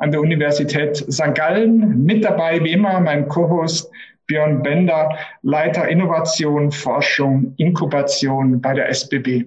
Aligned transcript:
an 0.00 0.10
der 0.10 0.20
Universität 0.20 0.96
St. 0.96 1.34
Gallen. 1.34 2.04
Mit 2.04 2.24
dabei 2.24 2.62
wie 2.64 2.72
immer 2.72 3.00
mein 3.00 3.28
Co-Host 3.28 3.90
Björn 4.26 4.62
Bender, 4.62 5.16
Leiter 5.42 5.88
Innovation, 5.88 6.70
Forschung, 6.70 7.54
Inkubation 7.56 8.60
bei 8.60 8.74
der 8.74 8.88
SBB. 8.88 9.46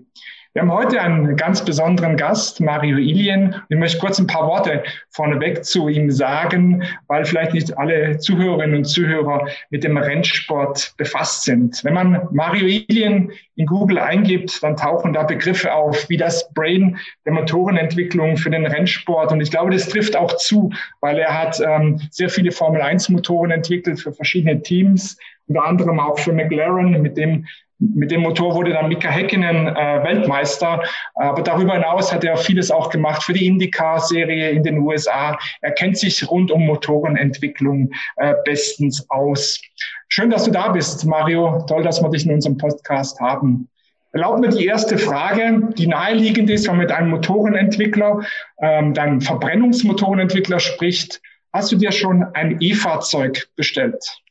Wir 0.55 0.61
haben 0.61 0.71
heute 0.71 1.01
einen 1.01 1.35
ganz 1.35 1.65
besonderen 1.65 2.15
Gast, 2.15 2.61
Mario 2.61 2.99
Ilien. 2.99 3.55
Ich 3.69 3.77
möchte 3.77 3.97
kurz 3.97 4.19
ein 4.19 4.27
paar 4.27 4.45
Worte 4.45 4.83
vorneweg 5.09 5.65
zu 5.65 5.87
ihm 5.87 6.11
sagen, 6.11 6.83
weil 7.07 7.25
vielleicht 7.25 7.55
nicht 7.55 7.75
alle 7.75 8.19
Zuhörerinnen 8.19 8.77
und 8.77 8.83
Zuhörer 8.85 9.47
mit 9.71 9.83
dem 9.83 9.97
Rennsport 9.97 10.93
befasst 10.97 11.45
sind. 11.45 11.83
Wenn 11.83 11.95
man 11.95 12.27
Mario 12.29 12.67
Ilien 12.67 13.31
in 13.55 13.65
Google 13.65 13.97
eingibt, 13.97 14.61
dann 14.61 14.77
tauchen 14.77 15.13
da 15.13 15.23
Begriffe 15.23 15.73
auf, 15.73 16.07
wie 16.07 16.17
das 16.17 16.47
Brain 16.53 16.99
der 17.25 17.33
Motorenentwicklung 17.33 18.37
für 18.37 18.51
den 18.51 18.67
Rennsport. 18.67 19.31
Und 19.31 19.41
ich 19.41 19.49
glaube, 19.49 19.71
das 19.71 19.89
trifft 19.89 20.15
auch 20.15 20.37
zu, 20.37 20.71
weil 21.01 21.17
er 21.17 21.33
hat 21.33 21.59
ähm, 21.65 21.99
sehr 22.11 22.29
viele 22.29 22.51
Formel-1-Motoren 22.51 23.49
entwickelt 23.49 23.99
für 23.99 24.13
verschiedene 24.13 24.61
Teams, 24.61 25.17
unter 25.47 25.65
anderem 25.65 25.99
auch 25.99 26.19
für 26.19 26.31
McLaren, 26.31 27.01
mit 27.01 27.17
dem 27.17 27.47
mit 27.79 28.11
dem 28.11 28.21
Motor 28.21 28.55
wurde 28.55 28.71
dann 28.71 28.87
Mika 28.87 29.09
Häkkinen 29.09 29.67
äh, 29.67 30.03
Weltmeister. 30.03 30.83
Aber 31.15 31.41
darüber 31.41 31.73
hinaus 31.73 32.13
hat 32.13 32.23
er 32.23 32.37
vieles 32.37 32.71
auch 32.71 32.89
gemacht 32.89 33.23
für 33.23 33.33
die 33.33 33.45
IndyCar-Serie 33.45 34.51
in 34.51 34.63
den 34.63 34.79
USA. 34.79 35.37
Er 35.61 35.71
kennt 35.71 35.97
sich 35.97 36.29
rund 36.29 36.51
um 36.51 36.65
Motorenentwicklung 36.65 37.91
äh, 38.17 38.33
bestens 38.45 39.05
aus. 39.09 39.59
Schön, 40.07 40.29
dass 40.29 40.45
du 40.45 40.51
da 40.51 40.69
bist, 40.69 41.05
Mario. 41.05 41.65
Toll, 41.67 41.83
dass 41.83 42.01
wir 42.01 42.09
dich 42.09 42.25
in 42.25 42.33
unserem 42.33 42.57
Podcast 42.57 43.19
haben. 43.19 43.69
Erlaub 44.11 44.39
mir 44.39 44.49
die 44.49 44.65
erste 44.65 44.99
Frage, 44.99 45.69
die 45.75 45.87
naheliegend 45.87 46.49
ist, 46.51 46.67
wenn 46.67 46.75
man 46.75 46.85
mit 46.85 46.91
einem 46.91 47.09
Motorenentwickler, 47.09 48.21
ähm, 48.61 48.93
deinem 48.93 49.21
Verbrennungsmotorenentwickler 49.21 50.59
spricht. 50.59 51.19
Hast 51.51 51.71
du 51.71 51.77
dir 51.77 51.91
schon 51.91 52.23
ein 52.33 52.57
E-Fahrzeug 52.59 53.49
bestellt? 53.55 54.22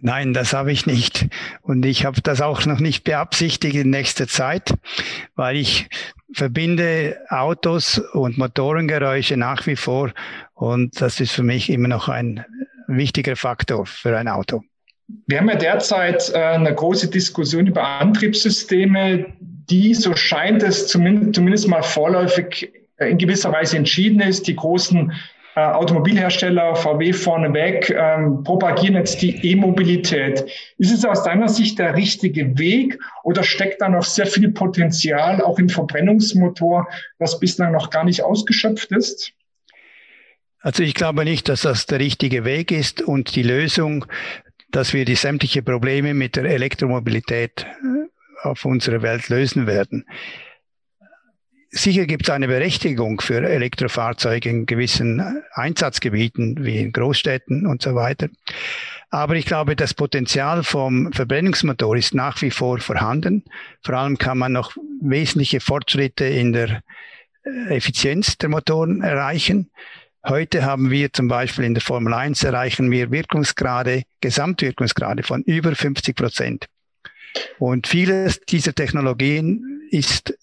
Nein, 0.00 0.34
das 0.34 0.52
habe 0.52 0.72
ich 0.72 0.86
nicht. 0.86 1.26
Und 1.62 1.86
ich 1.86 2.04
habe 2.04 2.20
das 2.20 2.40
auch 2.40 2.66
noch 2.66 2.80
nicht 2.80 3.04
beabsichtigt 3.04 3.74
in 3.76 3.90
nächster 3.90 4.28
Zeit, 4.28 4.74
weil 5.34 5.56
ich 5.56 5.88
verbinde 6.32 7.18
Autos 7.28 7.98
und 8.12 8.36
Motorengeräusche 8.36 9.36
nach 9.36 9.66
wie 9.66 9.76
vor. 9.76 10.12
Und 10.54 11.00
das 11.00 11.20
ist 11.20 11.32
für 11.32 11.42
mich 11.42 11.70
immer 11.70 11.88
noch 11.88 12.08
ein 12.08 12.44
wichtiger 12.88 13.36
Faktor 13.36 13.86
für 13.86 14.16
ein 14.16 14.28
Auto. 14.28 14.62
Wir 15.26 15.38
haben 15.38 15.48
ja 15.48 15.56
derzeit 15.56 16.30
äh, 16.34 16.38
eine 16.38 16.74
große 16.74 17.08
Diskussion 17.08 17.66
über 17.66 17.82
Antriebssysteme, 17.82 19.26
die, 19.40 19.94
so 19.94 20.14
scheint 20.16 20.62
es 20.62 20.88
zumindest, 20.88 21.34
zumindest 21.34 21.68
mal 21.68 21.82
vorläufig 21.82 22.72
in 22.98 23.18
gewisser 23.18 23.52
Weise 23.52 23.76
entschieden 23.76 24.20
ist. 24.20 24.46
Die 24.46 24.56
großen 24.56 25.12
äh, 25.56 25.60
Automobilhersteller, 25.60 26.76
VW 26.76 27.14
vorneweg, 27.14 27.88
ähm, 27.88 28.44
propagieren 28.44 28.94
jetzt 28.94 29.22
die 29.22 29.34
E-Mobilität. 29.52 30.44
Ist 30.76 30.92
es 30.92 31.02
aus 31.06 31.22
deiner 31.22 31.48
Sicht 31.48 31.78
der 31.78 31.96
richtige 31.96 32.58
Weg 32.58 32.98
oder 33.24 33.42
steckt 33.42 33.80
da 33.80 33.88
noch 33.88 34.04
sehr 34.04 34.26
viel 34.26 34.50
Potenzial 34.52 35.40
auch 35.40 35.58
im 35.58 35.70
Verbrennungsmotor, 35.70 36.86
das 37.18 37.40
bislang 37.40 37.72
noch 37.72 37.88
gar 37.88 38.04
nicht 38.04 38.22
ausgeschöpft 38.22 38.92
ist? 38.92 39.32
Also 40.60 40.82
ich 40.82 40.92
glaube 40.92 41.24
nicht, 41.24 41.48
dass 41.48 41.62
das 41.62 41.86
der 41.86 42.00
richtige 42.00 42.44
Weg 42.44 42.70
ist 42.70 43.00
und 43.00 43.34
die 43.34 43.42
Lösung, 43.42 44.04
dass 44.72 44.92
wir 44.92 45.06
die 45.06 45.14
sämtliche 45.14 45.62
Probleme 45.62 46.12
mit 46.12 46.36
der 46.36 46.44
Elektromobilität 46.44 47.64
äh, 47.64 48.46
auf 48.46 48.66
unserer 48.66 49.00
Welt 49.00 49.30
lösen 49.30 49.66
werden. 49.66 50.04
Sicher 51.70 52.06
gibt 52.06 52.24
es 52.24 52.30
eine 52.30 52.46
Berechtigung 52.46 53.20
für 53.20 53.42
Elektrofahrzeuge 53.42 54.48
in 54.48 54.66
gewissen 54.66 55.42
Einsatzgebieten 55.52 56.64
wie 56.64 56.78
in 56.78 56.92
Großstädten 56.92 57.66
und 57.66 57.82
so 57.82 57.94
weiter. 57.94 58.28
Aber 59.10 59.34
ich 59.34 59.46
glaube, 59.46 59.76
das 59.76 59.94
Potenzial 59.94 60.62
vom 60.62 61.12
Verbrennungsmotor 61.12 61.96
ist 61.96 62.14
nach 62.14 62.40
wie 62.42 62.50
vor 62.50 62.78
vorhanden. 62.78 63.44
Vor 63.82 63.94
allem 63.94 64.18
kann 64.18 64.38
man 64.38 64.52
noch 64.52 64.76
wesentliche 65.00 65.60
Fortschritte 65.60 66.24
in 66.24 66.52
der 66.52 66.82
äh, 67.44 67.76
Effizienz 67.76 68.38
der 68.38 68.48
Motoren 68.48 69.02
erreichen. 69.02 69.70
Heute 70.26 70.64
haben 70.64 70.90
wir 70.90 71.12
zum 71.12 71.28
Beispiel 71.28 71.64
in 71.64 71.74
der 71.74 71.82
Formel 71.82 72.12
1 72.12 72.42
erreichen 72.42 72.90
wir 72.90 73.10
Wirkungsgrade, 73.10 74.02
Gesamtwirkungsgrade 74.20 75.22
von 75.22 75.42
über 75.42 75.74
50 75.74 76.16
Prozent. 76.16 76.66
Und 77.58 77.86
vieles 77.86 78.40
dieser 78.40 78.74
Technologien 78.74 79.82
ist 79.90 80.36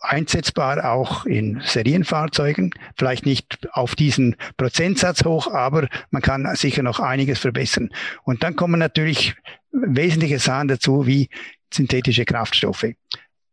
einsetzbar 0.00 0.90
auch 0.90 1.26
in 1.26 1.60
Serienfahrzeugen. 1.64 2.72
Vielleicht 2.96 3.26
nicht 3.26 3.68
auf 3.72 3.94
diesen 3.94 4.36
Prozentsatz 4.56 5.24
hoch, 5.24 5.52
aber 5.52 5.88
man 6.10 6.22
kann 6.22 6.48
sicher 6.56 6.82
noch 6.82 7.00
einiges 7.00 7.38
verbessern. 7.38 7.90
Und 8.24 8.42
dann 8.42 8.56
kommen 8.56 8.78
natürlich 8.78 9.34
wesentliche 9.72 10.38
Sachen 10.38 10.68
dazu 10.68 11.06
wie 11.06 11.28
synthetische 11.72 12.24
Kraftstoffe, 12.24 12.86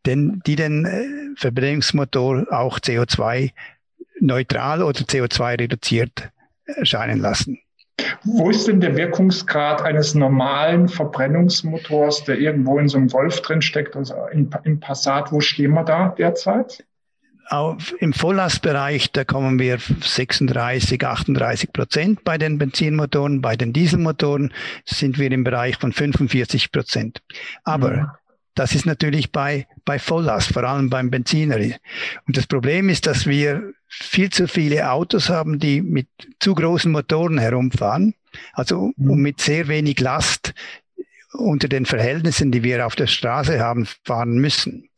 denn 0.06 0.42
die 0.46 0.56
den 0.56 0.86
äh, 0.86 1.08
Verbrennungsmotor 1.36 2.48
auch 2.52 2.80
CO2 2.80 3.52
neutral 4.20 4.82
oder 4.82 5.02
CO2 5.02 5.60
reduziert 5.60 6.32
erscheinen 6.66 7.20
lassen. 7.20 7.60
Wo 8.24 8.50
ist 8.50 8.68
denn 8.68 8.80
der 8.80 8.96
Wirkungsgrad 8.96 9.82
eines 9.82 10.14
normalen 10.14 10.88
Verbrennungsmotors, 10.88 12.26
der 12.26 12.38
irgendwo 12.38 12.78
in 12.78 12.88
so 12.88 12.98
einem 12.98 13.08
Golf 13.08 13.42
drin 13.42 13.62
steckt, 13.62 13.96
also 13.96 14.14
im, 14.32 14.80
Passat? 14.80 15.32
Wo 15.32 15.40
stehen 15.40 15.72
wir 15.72 15.84
da 15.84 16.10
derzeit? 16.10 16.86
Auf, 17.50 17.96
Im 18.00 18.12
Volllastbereich, 18.12 19.14
da 19.14 19.24
kommen 19.24 19.58
wir 19.58 19.78
36, 19.80 21.06
38 21.06 21.72
Prozent 21.72 22.24
bei 22.26 22.38
den 22.38 22.58
Benzinmotoren. 22.58 23.42
Bei 23.42 23.56
den 23.56 23.72
Dieselmotoren 23.72 24.54
sind 24.84 25.18
wir 25.18 25.32
im 25.32 25.46
Bereich 25.46 25.78
von 25.78 25.94
45 25.94 26.74
Prozent. 26.74 27.22
Aber 27.64 27.92
mhm. 27.92 28.08
Das 28.58 28.74
ist 28.74 28.86
natürlich 28.86 29.32
bei, 29.32 29.68
bei 29.86 30.00
Volllast, 30.00 30.52
vor 30.52 30.64
allem 30.64 30.90
beim 30.90 31.12
Benziner. 31.12 31.58
Und 31.58 32.38
das 32.38 32.48
Problem 32.48 32.90
ist, 32.90 33.06
dass 33.06 33.28
wir 33.28 33.72
viel 33.88 34.32
zu 34.32 34.48
viele 34.48 34.90
Autos 34.92 35.30
haben, 35.30 35.60
die 35.60 35.82
mit 35.82 36.08
zu 36.40 36.56
großen 36.56 36.92
Motoren 36.92 37.38
herumfahren, 37.38 38.16
also 38.54 38.94
mhm. 38.98 39.22
mit 39.22 39.42
sehr 39.42 39.68
wenig 39.68 40.00
Last 40.00 40.56
unter 41.34 41.68
den 41.68 41.86
Verhältnissen, 41.86 42.52
die 42.52 42.64
wir 42.64 42.86
auf 42.86 42.96
der 42.96 43.08
Straße 43.08 43.60
haben, 43.60 43.88
fahren 44.04 44.38
müssen. 44.40 44.90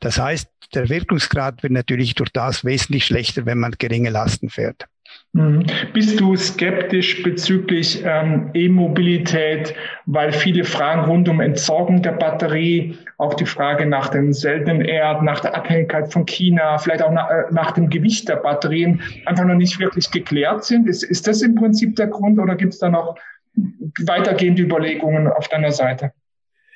Das 0.00 0.18
heißt, 0.18 0.48
der 0.72 0.88
Wirkungsgrad 0.88 1.62
wird 1.62 1.72
natürlich 1.72 2.14
durch 2.14 2.30
das 2.30 2.64
wesentlich 2.64 3.04
schlechter, 3.04 3.44
wenn 3.44 3.58
man 3.58 3.72
geringe 3.78 4.10
Lasten 4.10 4.48
fährt. 4.48 4.86
Mhm. 5.34 5.66
Bist 5.92 6.20
du 6.20 6.36
skeptisch 6.36 7.24
bezüglich 7.24 8.04
ähm, 8.04 8.50
E-Mobilität, 8.54 9.74
weil 10.06 10.32
viele 10.32 10.62
Fragen 10.62 11.10
rund 11.10 11.28
um 11.28 11.40
Entsorgung 11.40 12.02
der 12.02 12.12
Batterie, 12.12 12.96
auch 13.18 13.34
die 13.34 13.44
Frage 13.44 13.84
nach 13.84 14.10
den 14.10 14.32
seltenen 14.32 14.80
Erden, 14.80 15.24
nach 15.24 15.40
der 15.40 15.56
Abhängigkeit 15.56 16.12
von 16.12 16.24
China, 16.24 16.78
vielleicht 16.78 17.02
auch 17.02 17.10
nach, 17.10 17.28
äh, 17.30 17.42
nach 17.50 17.72
dem 17.72 17.90
Gewicht 17.90 18.28
der 18.28 18.36
Batterien 18.36 19.02
einfach 19.26 19.44
noch 19.44 19.56
nicht 19.56 19.80
wirklich 19.80 20.08
geklärt 20.12 20.64
sind? 20.64 20.88
Ist, 20.88 21.02
ist 21.02 21.26
das 21.26 21.42
im 21.42 21.56
Prinzip 21.56 21.96
der 21.96 22.06
Grund 22.06 22.38
oder 22.38 22.54
gibt 22.54 22.74
es 22.74 22.78
da 22.78 22.88
noch 22.88 23.16
weitergehende 24.06 24.62
Überlegungen 24.62 25.26
auf 25.26 25.48
deiner 25.48 25.72
Seite? 25.72 26.12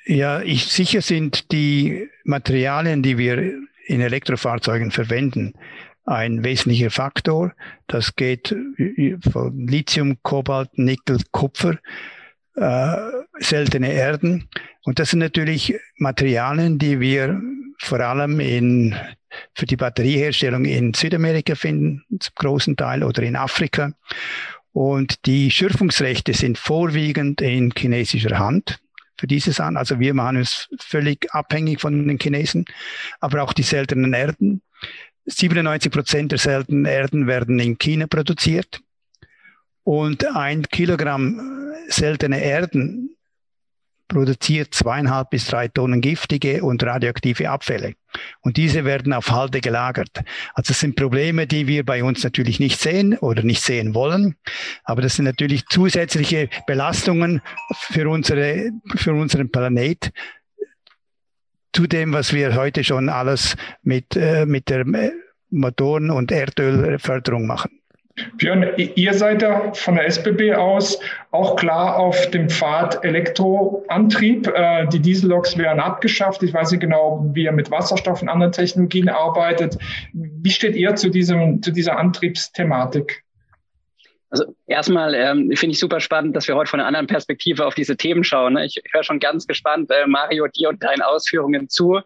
Ja, 0.05 0.41
ich, 0.41 0.65
sicher 0.65 1.01
sind 1.01 1.53
die 1.53 2.09
Materialien, 2.25 3.03
die 3.03 3.17
wir 3.17 3.53
in 3.85 4.01
Elektrofahrzeugen 4.01 4.91
verwenden, 4.91 5.53
ein 6.09 6.43
wesentlicher 6.43 6.89
Faktor. 6.89 7.53
Das 7.87 8.15
geht 8.15 8.55
von 9.31 9.67
Lithium, 9.67 10.17
Kobalt, 10.23 10.77
Nickel, 10.77 11.19
Kupfer, 11.31 11.77
äh, 12.55 12.97
seltene 13.37 13.93
Erden. 13.93 14.49
Und 14.83 14.97
das 14.99 15.11
sind 15.11 15.19
natürlich 15.19 15.75
Materialien, 15.97 16.79
die 16.79 16.99
wir 16.99 17.39
vor 17.77 17.99
allem 17.99 18.39
in, 18.39 18.95
für 19.53 19.67
die 19.67 19.77
Batterieherstellung 19.77 20.65
in 20.65 20.93
Südamerika 20.93 21.53
finden, 21.55 22.03
zum 22.19 22.33
großen 22.35 22.75
Teil, 22.75 23.03
oder 23.03 23.21
in 23.21 23.35
Afrika. 23.35 23.93
Und 24.73 25.25
die 25.27 25.51
Schürfungsrechte 25.51 26.33
sind 26.33 26.57
vorwiegend 26.57 27.39
in 27.41 27.71
chinesischer 27.77 28.39
Hand 28.39 28.79
für 29.17 29.27
dieses 29.27 29.59
an. 29.59 29.77
Also 29.77 29.99
wir 29.99 30.13
machen 30.15 30.37
uns 30.37 30.69
völlig 30.79 31.27
abhängig 31.33 31.81
von 31.81 32.07
den 32.07 32.17
Chinesen, 32.19 32.65
aber 33.19 33.43
auch 33.43 33.53
die 33.53 33.63
seltenen 33.63 34.13
Erden 34.13 34.61
97 35.29 35.91
Prozent 35.91 36.31
der 36.31 36.39
seltenen 36.39 36.85
Erden 36.85 37.27
werden 37.27 37.59
in 37.59 37.77
China 37.77 38.07
produziert. 38.07 38.81
Und 39.83 40.25
ein 40.35 40.63
Kilogramm 40.63 41.73
seltene 41.87 42.41
Erden 42.41 43.15
produziert 44.09 44.73
zweieinhalb 44.73 45.29
bis 45.29 45.47
drei 45.47 45.67
Tonnen 45.67 46.01
giftige 46.01 46.63
und 46.63 46.83
radioaktive 46.83 47.49
Abfälle. 47.49 47.93
Und 48.41 48.57
diese 48.57 48.83
werden 48.83 49.13
auf 49.13 49.31
Halde 49.31 49.61
gelagert. 49.61 50.09
Also 50.55 50.69
das 50.69 50.79
sind 50.79 50.95
Probleme, 50.95 51.47
die 51.47 51.67
wir 51.67 51.85
bei 51.85 52.03
uns 52.03 52.23
natürlich 52.23 52.59
nicht 52.59 52.79
sehen 52.79 53.17
oder 53.19 53.43
nicht 53.43 53.61
sehen 53.61 53.93
wollen. 53.93 54.35
Aber 54.83 55.01
das 55.01 55.15
sind 55.15 55.25
natürlich 55.25 55.65
zusätzliche 55.67 56.49
Belastungen 56.65 57.41
für, 57.75 58.09
unsere, 58.09 58.71
für 58.95 59.13
unseren 59.13 59.51
Planet, 59.51 60.11
zu 61.73 61.87
dem, 61.87 62.13
was 62.13 62.33
wir 62.33 62.55
heute 62.55 62.83
schon 62.83 63.09
alles 63.09 63.55
mit, 63.83 64.15
äh, 64.15 64.45
mit 64.45 64.69
der 64.69 64.85
Motoren- 65.49 66.11
und 66.11 66.31
Erdölförderung 66.31 67.47
machen. 67.47 67.79
Björn, 68.37 68.65
ihr 68.77 69.13
seid 69.13 69.41
da 69.41 69.71
von 69.73 69.95
der 69.95 70.05
SBB 70.05 70.53
aus 70.53 70.99
auch 71.31 71.55
klar 71.55 71.97
auf 71.97 72.29
dem 72.31 72.49
Pfad 72.49 73.03
Elektroantrieb. 73.03 74.47
Äh, 74.47 74.87
die 74.87 74.99
Dieselloks 74.99 75.57
werden 75.57 75.79
abgeschafft. 75.79 76.43
Ich 76.43 76.53
weiß 76.53 76.71
nicht 76.71 76.81
genau, 76.81 77.25
wie 77.33 77.43
ihr 77.43 77.51
mit 77.51 77.71
Wasserstoff 77.71 78.21
und 78.21 78.29
anderen 78.29 78.51
Technologien 78.51 79.09
arbeitet. 79.09 79.77
Wie 80.13 80.51
steht 80.51 80.75
ihr 80.75 80.95
zu, 80.95 81.09
diesem, 81.09 81.61
zu 81.61 81.71
dieser 81.71 81.97
Antriebsthematik? 81.97 83.23
Also 84.29 84.55
erstmal 84.67 85.15
ähm, 85.15 85.51
finde 85.55 85.73
ich 85.73 85.79
super 85.79 85.99
spannend, 85.99 86.35
dass 86.35 86.47
wir 86.47 86.55
heute 86.55 86.69
von 86.69 86.79
einer 86.79 86.87
anderen 86.87 87.07
Perspektive 87.07 87.65
auf 87.65 87.73
diese 87.73 87.97
Themen 87.97 88.23
schauen. 88.23 88.53
Ne? 88.53 88.65
Ich, 88.65 88.81
höre 88.91 89.03
schon 89.03 89.19
ganz 89.19 89.47
gespannt, 89.47 89.89
äh, 89.89 90.05
Mario, 90.07 90.47
dir 90.47 90.69
und 90.69 90.83
deinen 90.83 91.01
Ausführungen 91.01 91.69
zu. 91.69 91.99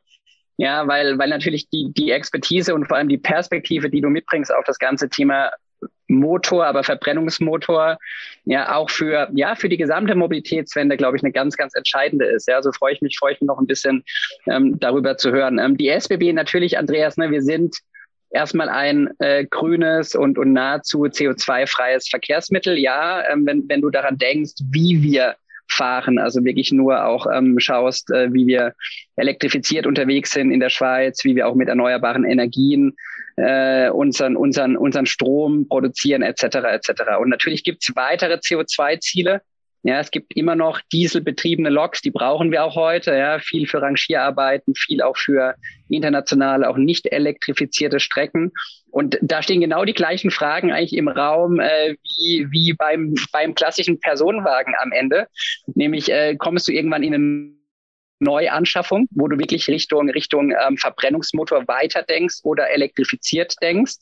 Ja, 0.57 0.87
weil, 0.87 1.17
weil 1.17 1.29
natürlich 1.29 1.67
die, 1.69 1.91
die 1.91 2.11
Expertise 2.11 2.75
und 2.75 2.85
vor 2.87 2.97
allem 2.97 3.09
die 3.09 3.17
Perspektive, 3.17 3.89
die 3.89 4.01
du 4.01 4.09
mitbringst 4.09 4.53
auf 4.53 4.63
das 4.65 4.77
ganze 4.77 5.09
Thema 5.09 5.51
Motor, 6.07 6.65
aber 6.65 6.83
Verbrennungsmotor 6.83 7.97
ja 8.45 8.75
auch 8.75 8.89
für 8.89 9.29
ja 9.33 9.55
für 9.55 9.69
die 9.69 9.77
gesamte 9.77 10.15
Mobilitätswende, 10.15 10.97
glaube 10.97 11.17
ich, 11.17 11.23
eine 11.23 11.31
ganz 11.31 11.57
ganz 11.57 11.73
entscheidende 11.75 12.25
ist. 12.25 12.47
Ja, 12.47 12.61
so 12.61 12.71
freue 12.71 12.93
ich 12.93 13.01
mich, 13.01 13.17
freue 13.17 13.33
ich 13.33 13.41
mich 13.41 13.47
noch 13.47 13.59
ein 13.59 13.67
bisschen 13.67 14.03
ähm, 14.47 14.79
darüber 14.79 15.17
zu 15.17 15.31
hören. 15.31 15.59
Ähm, 15.59 15.77
die 15.77 15.89
SBB 15.89 16.33
natürlich, 16.33 16.77
Andreas, 16.77 17.17
ne, 17.17 17.31
wir 17.31 17.41
sind 17.41 17.77
erstmal 18.33 18.68
ein 18.68 19.09
äh, 19.19 19.45
grünes 19.45 20.15
und, 20.15 20.38
und 20.38 20.53
nahezu 20.53 21.03
CO2-freies 21.03 22.09
Verkehrsmittel. 22.09 22.77
Ja, 22.77 23.24
ähm, 23.30 23.45
wenn, 23.45 23.69
wenn 23.69 23.81
du 23.81 23.89
daran 23.89 24.18
denkst, 24.18 24.53
wie 24.71 25.01
wir 25.01 25.35
fahren, 25.69 26.19
also 26.19 26.44
wirklich 26.44 26.71
nur 26.71 27.06
auch 27.06 27.25
ähm, 27.33 27.59
schaust, 27.59 28.12
äh, 28.12 28.33
wie 28.33 28.47
wir 28.47 28.74
elektrifiziert 29.15 29.88
unterwegs 29.88 30.31
sind 30.31 30.51
in 30.51 30.59
der 30.59 30.69
Schweiz, 30.69 31.24
wie 31.24 31.35
wir 31.35 31.47
auch 31.47 31.56
mit 31.56 31.69
erneuerbaren 31.69 32.25
Energien 32.25 32.95
äh, 33.38 33.89
unseren, 33.89 34.36
unseren, 34.36 34.77
unseren 34.77 35.06
Strom 35.06 35.68
produzieren 35.68 36.21
etc. 36.21 36.44
etc. 36.44 36.91
Und 37.19 37.29
natürlich 37.29 37.63
gibt 37.63 37.83
es 37.83 37.95
weitere 37.95 38.36
CO2-Ziele. 38.36 39.41
Ja, 39.85 40.00
es 40.00 40.12
gibt 40.12 40.33
immer 40.35 40.56
noch 40.56 40.80
dieselbetriebene 40.94 41.69
Loks, 41.69 42.01
die 42.01 42.12
brauchen 42.12 42.51
wir 42.51 42.63
auch 42.63 42.75
heute. 42.75 43.12
Ja, 43.15 43.39
viel 43.39 43.68
für 43.68 43.81
Rangierarbeiten, 43.81 44.75
viel 44.75 45.01
auch 45.01 45.18
für 45.18 45.56
internationale, 45.89 46.69
auch 46.69 46.77
nicht 46.77 47.12
elektrifizierte 47.12 48.00
Strecken. 48.00 48.53
Und 48.91 49.18
da 49.21 49.44
stehen 49.44 49.59
genau 49.59 49.83
die 49.83 49.94
gleichen 49.94 50.31
Fragen 50.31 50.71
eigentlich 50.71 50.95
im 50.95 51.09
Raum 51.09 51.59
äh, 51.59 51.95
wie, 52.01 52.47
wie 52.50 52.74
beim, 52.74 53.13
beim 53.33 53.56
klassischen 53.56 54.00
Personenwagen 54.00 54.74
am 54.81 54.94
Ende. 54.94 55.27
Nämlich 55.75 56.09
äh, 56.09 56.38
kommst 56.38 56.68
du 56.69 56.71
irgendwann 56.71 57.03
in 57.03 57.13
einen 57.13 57.63
Neuanschaffung, 58.19 59.07
wo 59.12 59.27
du 59.27 59.38
wirklich 59.38 59.68
Richtung, 59.68 60.09
Richtung 60.09 60.51
ähm, 60.65 60.77
Verbrennungsmotor 60.77 61.68
weiterdenkst 61.68 62.39
oder 62.44 62.69
elektrifiziert 62.69 63.56
denkst? 63.62 63.97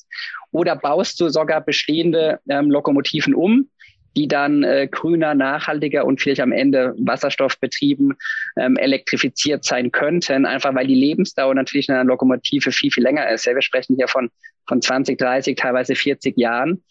Oder 0.52 0.76
baust 0.76 1.20
du 1.20 1.30
sogar 1.30 1.62
bestehende 1.62 2.40
ähm, 2.48 2.70
Lokomotiven 2.70 3.34
um, 3.34 3.70
die 4.16 4.28
dann 4.28 4.64
äh, 4.64 4.88
grüner, 4.90 5.36
nachhaltiger 5.36 6.06
und 6.06 6.22
vielleicht 6.22 6.42
am 6.42 6.52
Ende 6.52 6.94
wasserstoffbetrieben 6.98 8.14
ähm, 8.58 8.78
elektrifiziert 8.78 9.64
sein 9.64 9.92
könnten, 9.92 10.46
einfach 10.46 10.76
weil 10.76 10.88
die 10.88 10.96
Lebensdauer 10.96 11.56
natürlich 11.56 11.88
in 11.90 11.96
einer 11.96 12.04
Lokomotive 12.04 12.72
viel, 12.72 12.92
viel 12.92 13.04
länger 13.04 13.30
ist. 13.30 13.46
Ja, 13.46 13.56
wir 13.56 13.62
sprechen 13.62 13.96
hier 13.96 14.08
von, 14.08 14.30
von 14.68 14.82
20, 14.82 15.18
30, 15.18 15.58
teilweise 15.58 15.96
40 15.96 16.38
Jahren 16.38 16.84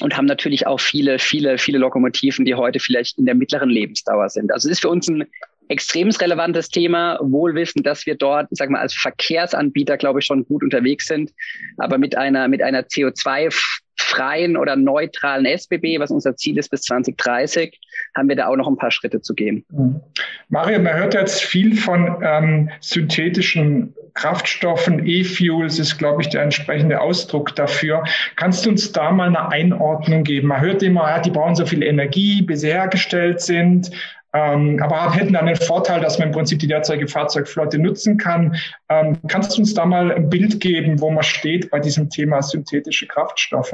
und 0.00 0.16
haben 0.16 0.26
natürlich 0.26 0.66
auch 0.66 0.80
viele, 0.80 1.18
viele, 1.18 1.58
viele 1.58 1.78
Lokomotiven, 1.78 2.44
die 2.44 2.54
heute 2.54 2.80
vielleicht 2.80 3.18
in 3.18 3.26
der 3.26 3.34
mittleren 3.34 3.70
Lebensdauer 3.70 4.28
sind. 4.28 4.52
Also 4.52 4.68
es 4.68 4.72
ist 4.72 4.80
für 4.80 4.90
uns 4.90 5.08
ein 5.08 5.24
extrem 5.68 6.10
relevantes 6.10 6.68
Thema, 6.68 7.18
wohl 7.20 7.54
wissen, 7.54 7.82
dass 7.82 8.06
wir 8.06 8.14
dort, 8.14 8.46
sag 8.50 8.70
mal, 8.70 8.80
als 8.80 8.94
Verkehrsanbieter, 8.94 9.96
glaube 9.96 10.20
ich, 10.20 10.26
schon 10.26 10.44
gut 10.46 10.62
unterwegs 10.62 11.06
sind, 11.06 11.32
aber 11.76 11.98
mit 11.98 12.16
einer, 12.16 12.48
mit 12.48 12.62
einer 12.62 12.82
CO2 12.82 13.52
freien 13.96 14.56
oder 14.56 14.76
neutralen 14.76 15.46
SBB, 15.46 15.98
was 15.98 16.10
unser 16.10 16.36
Ziel 16.36 16.58
ist 16.58 16.70
bis 16.70 16.82
2030, 16.82 17.78
haben 18.14 18.28
wir 18.28 18.36
da 18.36 18.46
auch 18.46 18.56
noch 18.56 18.68
ein 18.68 18.76
paar 18.76 18.90
Schritte 18.90 19.20
zu 19.20 19.34
gehen. 19.34 19.64
Mhm. 19.70 20.00
Mario, 20.48 20.80
man 20.80 20.94
hört 20.94 21.14
jetzt 21.14 21.42
viel 21.42 21.76
von 21.76 22.16
ähm, 22.22 22.70
synthetischen 22.80 23.94
Kraftstoffen, 24.16 25.06
E-Fuels 25.06 25.78
ist, 25.78 25.98
glaube 25.98 26.22
ich, 26.22 26.30
der 26.30 26.42
entsprechende 26.42 27.00
Ausdruck 27.00 27.54
dafür. 27.54 28.02
Kannst 28.36 28.64
du 28.64 28.70
uns 28.70 28.90
da 28.90 29.10
mal 29.10 29.28
eine 29.28 29.50
Einordnung 29.50 30.24
geben? 30.24 30.48
Man 30.48 30.62
hört 30.62 30.82
immer, 30.82 31.08
ja, 31.08 31.20
die 31.20 31.30
brauchen 31.30 31.54
so 31.54 31.66
viel 31.66 31.82
Energie, 31.82 32.40
bis 32.42 32.62
sie 32.62 32.68
hergestellt 32.68 33.42
sind. 33.42 33.90
Ähm, 34.36 34.82
aber 34.82 35.14
hätten 35.14 35.32
dann 35.32 35.46
den 35.46 35.56
Vorteil, 35.56 36.00
dass 36.00 36.18
man 36.18 36.28
im 36.28 36.34
Prinzip 36.34 36.58
die 36.58 36.66
derzeitige 36.66 37.08
Fahrzeugflotte 37.08 37.78
nutzen 37.78 38.18
kann. 38.18 38.54
Ähm, 38.90 39.16
kannst 39.28 39.56
du 39.56 39.62
uns 39.62 39.72
da 39.72 39.86
mal 39.86 40.12
ein 40.12 40.28
Bild 40.28 40.60
geben, 40.60 41.00
wo 41.00 41.10
man 41.10 41.22
steht 41.22 41.70
bei 41.70 41.80
diesem 41.80 42.10
Thema 42.10 42.42
synthetische 42.42 43.06
Kraftstoffe? 43.06 43.72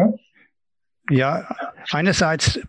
Ja, 1.10 1.48
einerseits 1.90 2.60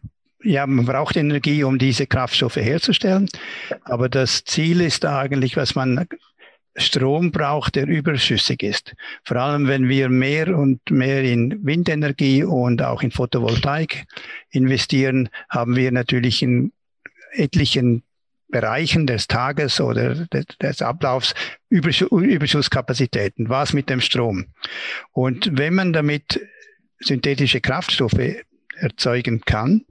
ja, 0.42 0.66
man 0.66 0.86
braucht 0.86 1.16
Energie, 1.16 1.64
um 1.64 1.78
diese 1.78 2.08
Kraftstoffe 2.08 2.56
herzustellen. 2.56 3.30
Aber 3.84 4.10
das 4.10 4.44
Ziel 4.44 4.82
ist 4.82 5.06
eigentlich, 5.06 5.56
was 5.56 5.76
man 5.76 6.08
Strom 6.76 7.32
braucht, 7.32 7.76
der 7.76 7.88
überschüssig 7.88 8.64
ist. 8.64 8.96
Vor 9.24 9.38
allem, 9.38 9.68
wenn 9.68 9.88
wir 9.88 10.10
mehr 10.10 10.58
und 10.58 10.80
mehr 10.90 11.24
in 11.24 11.64
Windenergie 11.64 12.44
und 12.44 12.82
auch 12.82 13.04
in 13.04 13.12
Photovoltaik 13.12 14.06
investieren, 14.50 15.30
haben 15.50 15.76
wir 15.76 15.92
natürlich 15.92 16.42
in 16.42 16.74
etlichen 17.34 18.04
Bereichen 18.50 19.08
des 19.08 19.28
Tages 19.28 19.82
oder 19.82 20.28
des 20.28 20.82
Ablaufs 20.82 21.34
Überschusskapazitäten. 21.70 23.50
Was 23.50 23.74
mit 23.74 23.90
dem 23.90 24.00
Strom? 24.00 24.46
Und 25.12 25.50
wenn 25.58 25.74
man 25.74 25.92
damit 25.92 26.40
synthetische 27.00 27.62
Kraftstoffe 27.62 28.44
erzeugen 28.76 29.42
kann, 29.42 29.86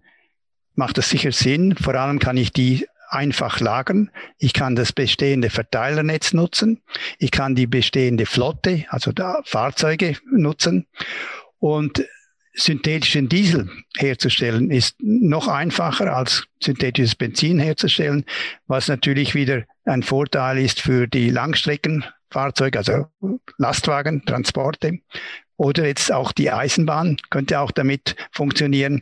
macht 0.75 0.97
das 0.97 1.11
sicher 1.11 1.33
Sinn. 1.33 1.75
Vor 1.77 1.95
allem 1.95 2.19
kann 2.19 2.37
ich 2.37 2.53
die 2.53 2.87
einfach 3.09 3.61
lagern. 3.61 4.11
Ich 4.39 4.53
kann 4.55 4.75
das 4.75 4.93
bestehende 4.93 5.51
Verteilernetz 5.51 6.33
nutzen. 6.33 6.81
Ich 7.19 7.31
kann 7.31 7.55
die 7.55 7.67
bestehende 7.67 8.27
Flotte, 8.27 8.85
also 8.89 9.13
Fahrzeuge 9.45 10.17
nutzen. 10.31 10.87
Und 11.59 12.05
synthetischen 12.55 13.29
Diesel 13.29 13.71
herzustellen 13.97 14.71
ist 14.71 14.97
noch 15.01 15.49
einfacher 15.49 16.15
als 16.15 16.45
synthetisches 16.63 17.15
Benzin 17.15 17.59
herzustellen, 17.59 18.25
was 18.67 18.89
natürlich 18.89 19.35
wieder 19.35 19.65
ein 19.85 20.03
Vorteil 20.03 20.59
ist 20.59 20.81
für 20.81 21.07
die 21.07 21.31
Langstreckenfahrzeuge, 21.31 22.79
also 22.79 23.07
Lastwagen, 23.59 24.25
Transporte 24.25 24.99
oder 25.57 25.87
jetzt 25.87 26.13
auch 26.13 26.33
die 26.33 26.51
Eisenbahn 26.51 27.17
könnte 27.31 27.61
auch 27.61 27.71
damit 27.71 28.17
funktionieren. 28.33 29.01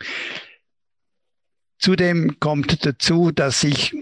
Zudem 1.78 2.38
kommt 2.38 2.84
dazu, 2.84 3.30
dass 3.30 3.64
ich 3.64 3.94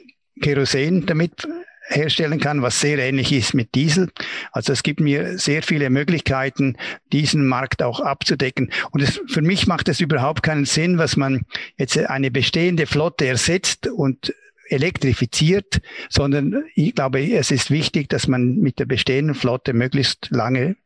Kerosin 0.43 1.07
damit 1.07 1.47
herstellen 1.89 2.39
kann, 2.39 2.63
was 2.63 2.81
sehr 2.81 2.99
ähnlich 2.99 3.33
ist 3.33 3.55
mit 3.55 3.75
Diesel. 3.75 4.11
Also 4.53 4.73
es 4.73 4.83
gibt 4.83 5.01
mir 5.01 5.39
sehr 5.39 5.63
viele 5.63 5.91
Möglichkeiten, 5.91 6.77
diesen 7.13 7.47
Markt 7.47 7.83
auch 7.83 8.01
abzudecken. 8.01 8.71
Und 8.91 9.03
es, 9.03 9.21
für 9.27 9.43
mich 9.43 9.67
macht 9.67 9.89
es 9.89 10.01
überhaupt 10.01 10.43
keinen 10.43 10.65
Sinn, 10.65 10.99
was 10.99 11.17
man 11.17 11.43
jetzt 11.77 11.99
eine 11.99 12.31
bestehende 12.31 12.87
Flotte 12.87 13.27
ersetzt 13.27 13.87
und 13.89 14.35
elektrifiziert, 14.69 15.81
sondern 16.11 16.65
ich 16.75 16.95
glaube, 16.95 17.23
es 17.23 17.51
ist 17.51 17.71
wichtig, 17.71 18.09
dass 18.09 18.29
man 18.29 18.57
mit 18.57 18.79
der 18.79 18.85
bestehenden 18.85 19.35
Flotte 19.35 19.73
möglichst 19.73 20.29
lange 20.31 20.77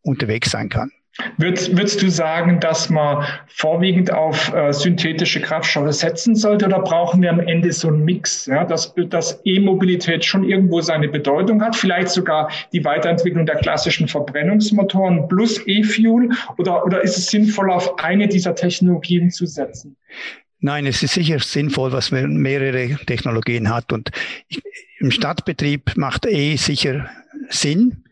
unterwegs 0.00 0.50
sein 0.50 0.68
kann. 0.68 0.90
Würdest, 1.36 1.76
würdest 1.76 2.02
du 2.02 2.10
sagen, 2.10 2.58
dass 2.58 2.90
man 2.90 3.24
vorwiegend 3.46 4.12
auf 4.12 4.52
äh, 4.52 4.72
synthetische 4.72 5.40
Kraftstoffe 5.40 5.92
setzen 5.92 6.34
sollte 6.34 6.66
oder 6.66 6.80
brauchen 6.80 7.22
wir 7.22 7.30
am 7.30 7.38
Ende 7.38 7.72
so 7.72 7.86
einen 7.86 8.04
Mix, 8.04 8.46
ja, 8.46 8.64
dass, 8.64 8.92
dass 9.10 9.40
E-Mobilität 9.44 10.24
schon 10.24 10.42
irgendwo 10.42 10.80
seine 10.80 11.08
Bedeutung 11.08 11.62
hat, 11.62 11.76
vielleicht 11.76 12.08
sogar 12.08 12.50
die 12.72 12.84
Weiterentwicklung 12.84 13.46
der 13.46 13.56
klassischen 13.56 14.08
Verbrennungsmotoren 14.08 15.28
plus 15.28 15.60
E-Fuel 15.66 16.30
oder, 16.58 16.84
oder 16.84 17.02
ist 17.02 17.16
es 17.16 17.28
sinnvoll, 17.28 17.70
auf 17.70 17.96
eine 18.02 18.26
dieser 18.26 18.56
Technologien 18.56 19.30
zu 19.30 19.46
setzen? 19.46 19.96
Nein, 20.58 20.86
es 20.86 21.00
ist 21.02 21.14
sicher 21.14 21.38
sinnvoll, 21.38 21.92
was 21.92 22.10
man 22.10 22.38
mehrere 22.38 22.96
Technologien 23.06 23.72
hat 23.72 23.92
und 23.92 24.10
im 24.98 25.12
Stadtbetrieb 25.12 25.96
macht 25.96 26.26
E 26.26 26.56
sicher 26.56 27.08
Sinn 27.50 28.03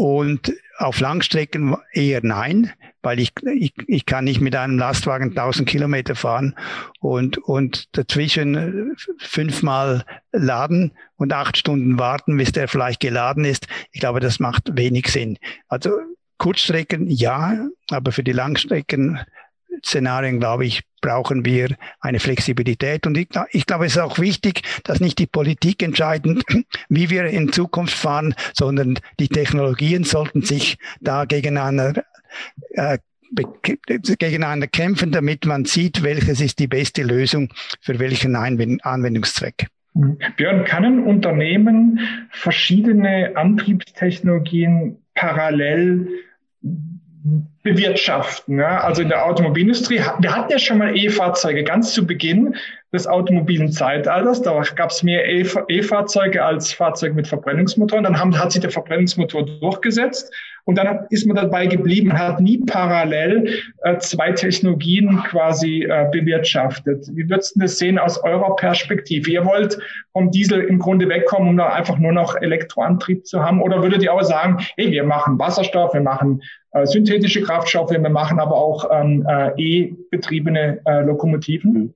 Und 0.00 0.54
auf 0.78 0.98
Langstrecken 0.98 1.76
eher 1.92 2.20
nein, 2.22 2.72
weil 3.02 3.20
ich, 3.20 3.32
ich, 3.54 3.74
ich 3.86 4.06
kann 4.06 4.24
nicht 4.24 4.40
mit 4.40 4.56
einem 4.56 4.78
Lastwagen 4.78 5.36
1000 5.36 5.68
Kilometer 5.68 6.14
fahren 6.14 6.56
und, 7.00 7.36
und 7.36 7.94
dazwischen 7.94 8.96
fünfmal 9.18 10.06
laden 10.32 10.92
und 11.16 11.34
acht 11.34 11.58
Stunden 11.58 11.98
warten, 11.98 12.34
bis 12.38 12.50
der 12.50 12.66
vielleicht 12.66 13.00
geladen 13.00 13.44
ist. 13.44 13.66
Ich 13.92 14.00
glaube, 14.00 14.20
das 14.20 14.40
macht 14.40 14.74
wenig 14.74 15.08
Sinn. 15.08 15.36
Also 15.68 15.90
Kurzstrecken 16.38 17.10
ja, 17.10 17.68
aber 17.90 18.12
für 18.12 18.24
die 18.24 18.32
Langstrecken 18.32 19.20
Szenarien, 19.84 20.40
glaube 20.40 20.64
ich, 20.64 20.82
brauchen 21.00 21.44
wir 21.44 21.76
eine 22.00 22.20
Flexibilität. 22.20 23.06
Und 23.06 23.16
ich, 23.16 23.28
ich, 23.52 23.66
glaube, 23.66 23.86
es 23.86 23.92
ist 23.92 24.02
auch 24.02 24.18
wichtig, 24.18 24.62
dass 24.84 25.00
nicht 25.00 25.18
die 25.18 25.26
Politik 25.26 25.82
entscheidet, 25.82 26.42
wie 26.88 27.10
wir 27.10 27.26
in 27.26 27.52
Zukunft 27.52 27.94
fahren, 27.94 28.34
sondern 28.54 28.98
die 29.18 29.28
Technologien 29.28 30.04
sollten 30.04 30.42
sich 30.42 30.78
da 31.00 31.24
gegeneinander, 31.24 32.04
äh, 32.70 32.98
gegeneinander 33.32 34.66
kämpfen, 34.66 35.12
damit 35.12 35.46
man 35.46 35.64
sieht, 35.64 36.02
welches 36.02 36.40
ist 36.40 36.58
die 36.58 36.66
beste 36.66 37.02
Lösung 37.02 37.52
für 37.80 37.98
welchen 37.98 38.34
Anwendungszweck. 38.34 39.68
Björn, 40.36 40.64
kann 40.64 40.84
ein 40.84 41.00
Unternehmen 41.00 42.00
verschiedene 42.30 43.32
Antriebstechnologien 43.34 44.98
parallel 45.14 46.08
bewirtschaften. 47.62 48.58
Ja? 48.58 48.80
Also 48.80 49.02
in 49.02 49.08
der 49.08 49.26
Automobilindustrie, 49.26 50.00
wir 50.18 50.34
hatten 50.34 50.52
ja 50.52 50.58
schon 50.58 50.78
mal 50.78 50.96
E-Fahrzeuge 50.96 51.64
ganz 51.64 51.92
zu 51.92 52.06
Beginn 52.06 52.54
des 52.92 53.06
automobilen 53.06 53.70
Zeitalters. 53.70 54.42
Da 54.42 54.60
gab 54.74 54.90
es 54.90 55.02
mehr 55.02 55.24
E-Fahrzeuge 55.28 56.42
als 56.44 56.72
Fahrzeuge 56.72 57.14
mit 57.14 57.28
Verbrennungsmotoren. 57.28 58.04
Dann 58.04 58.18
haben, 58.18 58.36
hat 58.38 58.52
sich 58.52 58.62
der 58.62 58.70
Verbrennungsmotor 58.70 59.46
durchgesetzt. 59.60 60.32
Und 60.64 60.76
dann 60.76 61.06
ist 61.10 61.26
man 61.26 61.36
dabei 61.36 61.66
geblieben, 61.66 62.16
hat 62.16 62.40
nie 62.40 62.58
parallel 62.58 63.60
äh, 63.82 63.98
zwei 63.98 64.32
Technologien 64.32 65.22
quasi 65.28 65.84
äh, 65.84 66.08
bewirtschaftet. 66.12 67.08
Wie 67.12 67.28
würdest 67.28 67.56
du 67.56 67.60
das 67.60 67.78
sehen 67.78 67.98
aus 67.98 68.22
eurer 68.22 68.54
Perspektive? 68.56 69.30
Ihr 69.30 69.44
wollt 69.44 69.78
vom 70.12 70.30
Diesel 70.30 70.60
im 70.60 70.78
Grunde 70.78 71.08
wegkommen, 71.08 71.48
um 71.48 71.56
da 71.56 71.70
einfach 71.70 71.98
nur 71.98 72.12
noch 72.12 72.36
Elektroantrieb 72.36 73.26
zu 73.26 73.42
haben? 73.42 73.62
Oder 73.62 73.82
würdet 73.82 74.02
ihr 74.02 74.12
auch 74.12 74.22
sagen, 74.22 74.58
hey, 74.76 74.90
wir 74.90 75.04
machen 75.04 75.38
Wasserstoff, 75.38 75.94
wir 75.94 76.02
machen 76.02 76.42
äh, 76.72 76.86
synthetische 76.86 77.42
Kraftstoffe, 77.42 77.90
wir 77.90 78.10
machen 78.10 78.38
aber 78.38 78.56
auch 78.56 78.88
ähm, 78.92 79.26
äh, 79.28 79.50
E-betriebene 79.56 80.80
äh, 80.84 81.00
Lokomotiven? 81.02 81.94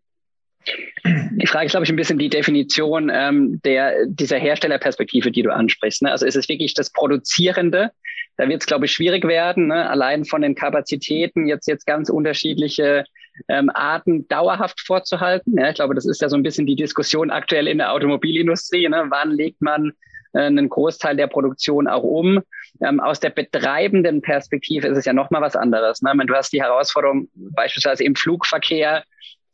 Die 1.04 1.46
Frage 1.46 1.66
ist, 1.66 1.72
glaube 1.72 1.84
ich, 1.84 1.90
ein 1.90 1.96
bisschen 1.96 2.18
die 2.18 2.30
Definition 2.30 3.10
ähm, 3.12 3.60
der, 3.64 4.06
dieser 4.06 4.38
Herstellerperspektive, 4.38 5.30
die 5.30 5.42
du 5.42 5.52
ansprichst. 5.52 6.02
Ne? 6.02 6.10
Also 6.10 6.24
ist 6.24 6.36
es 6.36 6.48
wirklich 6.48 6.72
das 6.74 6.90
Produzierende, 6.90 7.90
da 8.36 8.48
wird 8.48 8.62
es, 8.62 8.66
glaube 8.66 8.86
ich, 8.86 8.92
schwierig 8.92 9.24
werden, 9.26 9.68
ne? 9.68 9.88
allein 9.88 10.24
von 10.24 10.42
den 10.42 10.54
Kapazitäten 10.54 11.46
jetzt, 11.46 11.68
jetzt 11.68 11.86
ganz 11.86 12.08
unterschiedliche 12.08 13.04
ähm, 13.48 13.70
Arten 13.72 14.26
dauerhaft 14.28 14.80
vorzuhalten. 14.80 15.58
Ja, 15.58 15.68
ich 15.68 15.74
glaube, 15.74 15.94
das 15.94 16.06
ist 16.06 16.22
ja 16.22 16.28
so 16.28 16.36
ein 16.36 16.42
bisschen 16.42 16.66
die 16.66 16.76
Diskussion 16.76 17.30
aktuell 17.30 17.68
in 17.68 17.78
der 17.78 17.92
Automobilindustrie. 17.92 18.88
Ne? 18.88 19.04
Wann 19.08 19.30
legt 19.30 19.60
man 19.60 19.92
einen 20.34 20.68
Großteil 20.68 21.16
der 21.16 21.26
Produktion 21.26 21.86
auch 21.86 22.02
um? 22.02 22.40
Ähm, 22.82 23.00
aus 23.00 23.20
der 23.20 23.30
betreibenden 23.30 24.20
Perspektive 24.20 24.88
ist 24.88 24.98
es 24.98 25.04
ja 25.04 25.12
nochmal 25.12 25.42
was 25.42 25.56
anderes. 25.56 26.02
Ne? 26.02 26.12
Du 26.26 26.34
hast 26.34 26.52
die 26.52 26.62
Herausforderung 26.62 27.28
beispielsweise 27.34 28.04
im 28.04 28.16
Flugverkehr, 28.16 29.04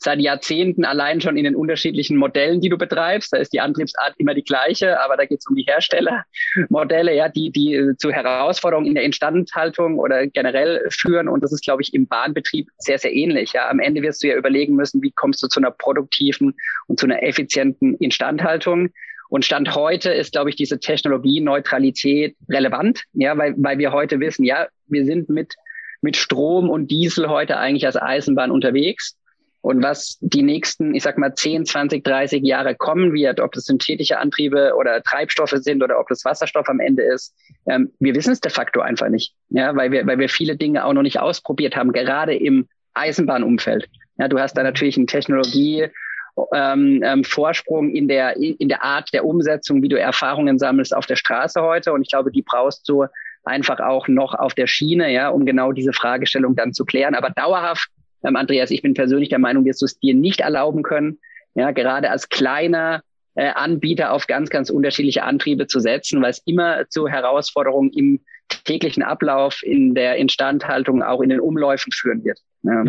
seit 0.02 0.18
Jahrzehnten 0.18 0.86
allein 0.86 1.20
schon 1.20 1.36
in 1.36 1.44
den 1.44 1.54
unterschiedlichen 1.54 2.16
Modellen, 2.16 2.60
die 2.60 2.70
du 2.70 2.78
betreibst. 2.78 3.32
Da 3.32 3.36
ist 3.36 3.52
die 3.52 3.60
Antriebsart 3.60 4.14
immer 4.16 4.32
die 4.34 4.42
gleiche, 4.42 4.98
aber 5.00 5.16
da 5.18 5.26
geht 5.26 5.40
es 5.40 5.46
um 5.46 5.54
die 5.54 5.64
Herstellermodelle, 5.64 7.14
ja, 7.14 7.28
die, 7.28 7.52
die 7.52 7.74
äh, 7.74 7.96
zu 7.98 8.10
Herausforderungen 8.10 8.86
in 8.86 8.94
der 8.94 9.04
Instandhaltung 9.04 9.98
oder 9.98 10.26
generell 10.26 10.86
führen. 10.90 11.28
Und 11.28 11.44
das 11.44 11.52
ist, 11.52 11.62
glaube 11.62 11.82
ich, 11.82 11.92
im 11.92 12.06
Bahnbetrieb 12.06 12.68
sehr, 12.78 12.98
sehr 12.98 13.12
ähnlich. 13.12 13.52
Ja, 13.52 13.68
am 13.68 13.78
Ende 13.78 14.00
wirst 14.00 14.22
du 14.22 14.28
ja 14.28 14.36
überlegen 14.36 14.74
müssen, 14.74 15.02
wie 15.02 15.12
kommst 15.12 15.42
du 15.42 15.48
zu 15.48 15.60
einer 15.60 15.70
produktiven 15.70 16.54
und 16.86 16.98
zu 16.98 17.04
einer 17.04 17.22
effizienten 17.22 17.94
Instandhaltung. 17.96 18.88
Und 19.30 19.44
Stand 19.44 19.74
heute 19.76 20.12
ist, 20.12 20.32
glaube 20.32 20.50
ich, 20.50 20.56
diese 20.56 20.80
Technologieneutralität 20.80 22.36
relevant, 22.48 23.04
ja, 23.12 23.38
weil, 23.38 23.54
weil 23.56 23.78
wir 23.78 23.92
heute 23.92 24.18
wissen, 24.18 24.44
ja, 24.44 24.66
wir 24.88 25.04
sind 25.04 25.28
mit, 25.28 25.54
mit 26.02 26.16
Strom 26.16 26.68
und 26.68 26.90
Diesel 26.90 27.28
heute 27.28 27.56
eigentlich 27.56 27.86
als 27.86 27.96
Eisenbahn 27.96 28.50
unterwegs. 28.50 29.16
Und 29.62 29.82
was 29.84 30.18
die 30.20 30.42
nächsten, 30.42 30.94
ich 30.94 31.04
sag 31.04 31.16
mal, 31.16 31.34
10, 31.34 31.64
20, 31.64 32.02
30 32.02 32.42
Jahre 32.42 32.74
kommen 32.74 33.12
wird, 33.12 33.40
ob 33.40 33.52
das 33.52 33.66
synthetische 33.66 34.18
Antriebe 34.18 34.72
oder 34.76 35.00
Treibstoffe 35.02 35.54
sind 35.54 35.82
oder 35.82 36.00
ob 36.00 36.08
das 36.08 36.24
Wasserstoff 36.24 36.68
am 36.68 36.80
Ende 36.80 37.02
ist, 37.04 37.32
ähm, 37.68 37.92
wir 38.00 38.14
wissen 38.16 38.32
es 38.32 38.40
de 38.40 38.50
facto 38.50 38.80
einfach 38.80 39.10
nicht. 39.10 39.34
Ja, 39.50 39.76
weil 39.76 39.92
wir, 39.92 40.06
weil 40.06 40.18
wir 40.18 40.28
viele 40.28 40.56
Dinge 40.56 40.84
auch 40.84 40.92
noch 40.92 41.02
nicht 41.02 41.20
ausprobiert 41.20 41.76
haben, 41.76 41.92
gerade 41.92 42.34
im 42.34 42.68
Eisenbahnumfeld. 42.94 43.88
Ja, 44.18 44.26
du 44.26 44.40
hast 44.40 44.54
da 44.54 44.64
natürlich 44.64 44.96
eine 44.96 45.06
Technologie, 45.06 45.86
ähm, 46.54 47.02
ähm, 47.04 47.24
Vorsprung 47.24 47.90
in 47.90 48.08
der, 48.08 48.36
in 48.36 48.68
der 48.68 48.82
Art 48.82 49.12
der 49.12 49.24
Umsetzung, 49.24 49.82
wie 49.82 49.88
du 49.88 49.98
Erfahrungen 49.98 50.58
sammelst 50.58 50.94
auf 50.94 51.06
der 51.06 51.16
Straße 51.16 51.62
heute. 51.62 51.92
Und 51.92 52.02
ich 52.02 52.10
glaube, 52.10 52.30
die 52.30 52.42
brauchst 52.42 52.88
du 52.88 53.06
einfach 53.44 53.80
auch 53.80 54.08
noch 54.08 54.34
auf 54.34 54.54
der 54.54 54.66
Schiene, 54.66 55.12
ja, 55.12 55.28
um 55.28 55.46
genau 55.46 55.72
diese 55.72 55.92
Fragestellung 55.92 56.56
dann 56.56 56.72
zu 56.72 56.84
klären. 56.84 57.14
Aber 57.14 57.30
dauerhaft 57.30 57.88
ähm, 58.24 58.36
Andreas, 58.36 58.70
ich 58.70 58.82
bin 58.82 58.94
persönlich 58.94 59.28
der 59.28 59.38
Meinung, 59.38 59.64
wirst 59.64 59.82
du 59.82 59.86
es 59.86 59.98
dir 59.98 60.14
nicht 60.14 60.40
erlauben 60.40 60.82
können, 60.82 61.18
ja, 61.54 61.70
gerade 61.70 62.10
als 62.10 62.28
kleiner 62.28 63.02
äh, 63.34 63.50
Anbieter 63.50 64.12
auf 64.12 64.26
ganz, 64.26 64.50
ganz 64.50 64.70
unterschiedliche 64.70 65.22
Antriebe 65.22 65.66
zu 65.66 65.80
setzen, 65.80 66.22
weil 66.22 66.30
es 66.30 66.42
immer 66.44 66.88
zu 66.88 67.08
Herausforderungen 67.08 67.90
im 67.90 68.20
täglichen 68.64 69.02
Ablauf, 69.02 69.62
in 69.62 69.94
der 69.94 70.16
Instandhaltung, 70.16 71.02
auch 71.02 71.20
in 71.20 71.30
den 71.30 71.40
Umläufen 71.40 71.92
führen 71.92 72.24
wird. 72.24 72.38
Ja. 72.62 72.84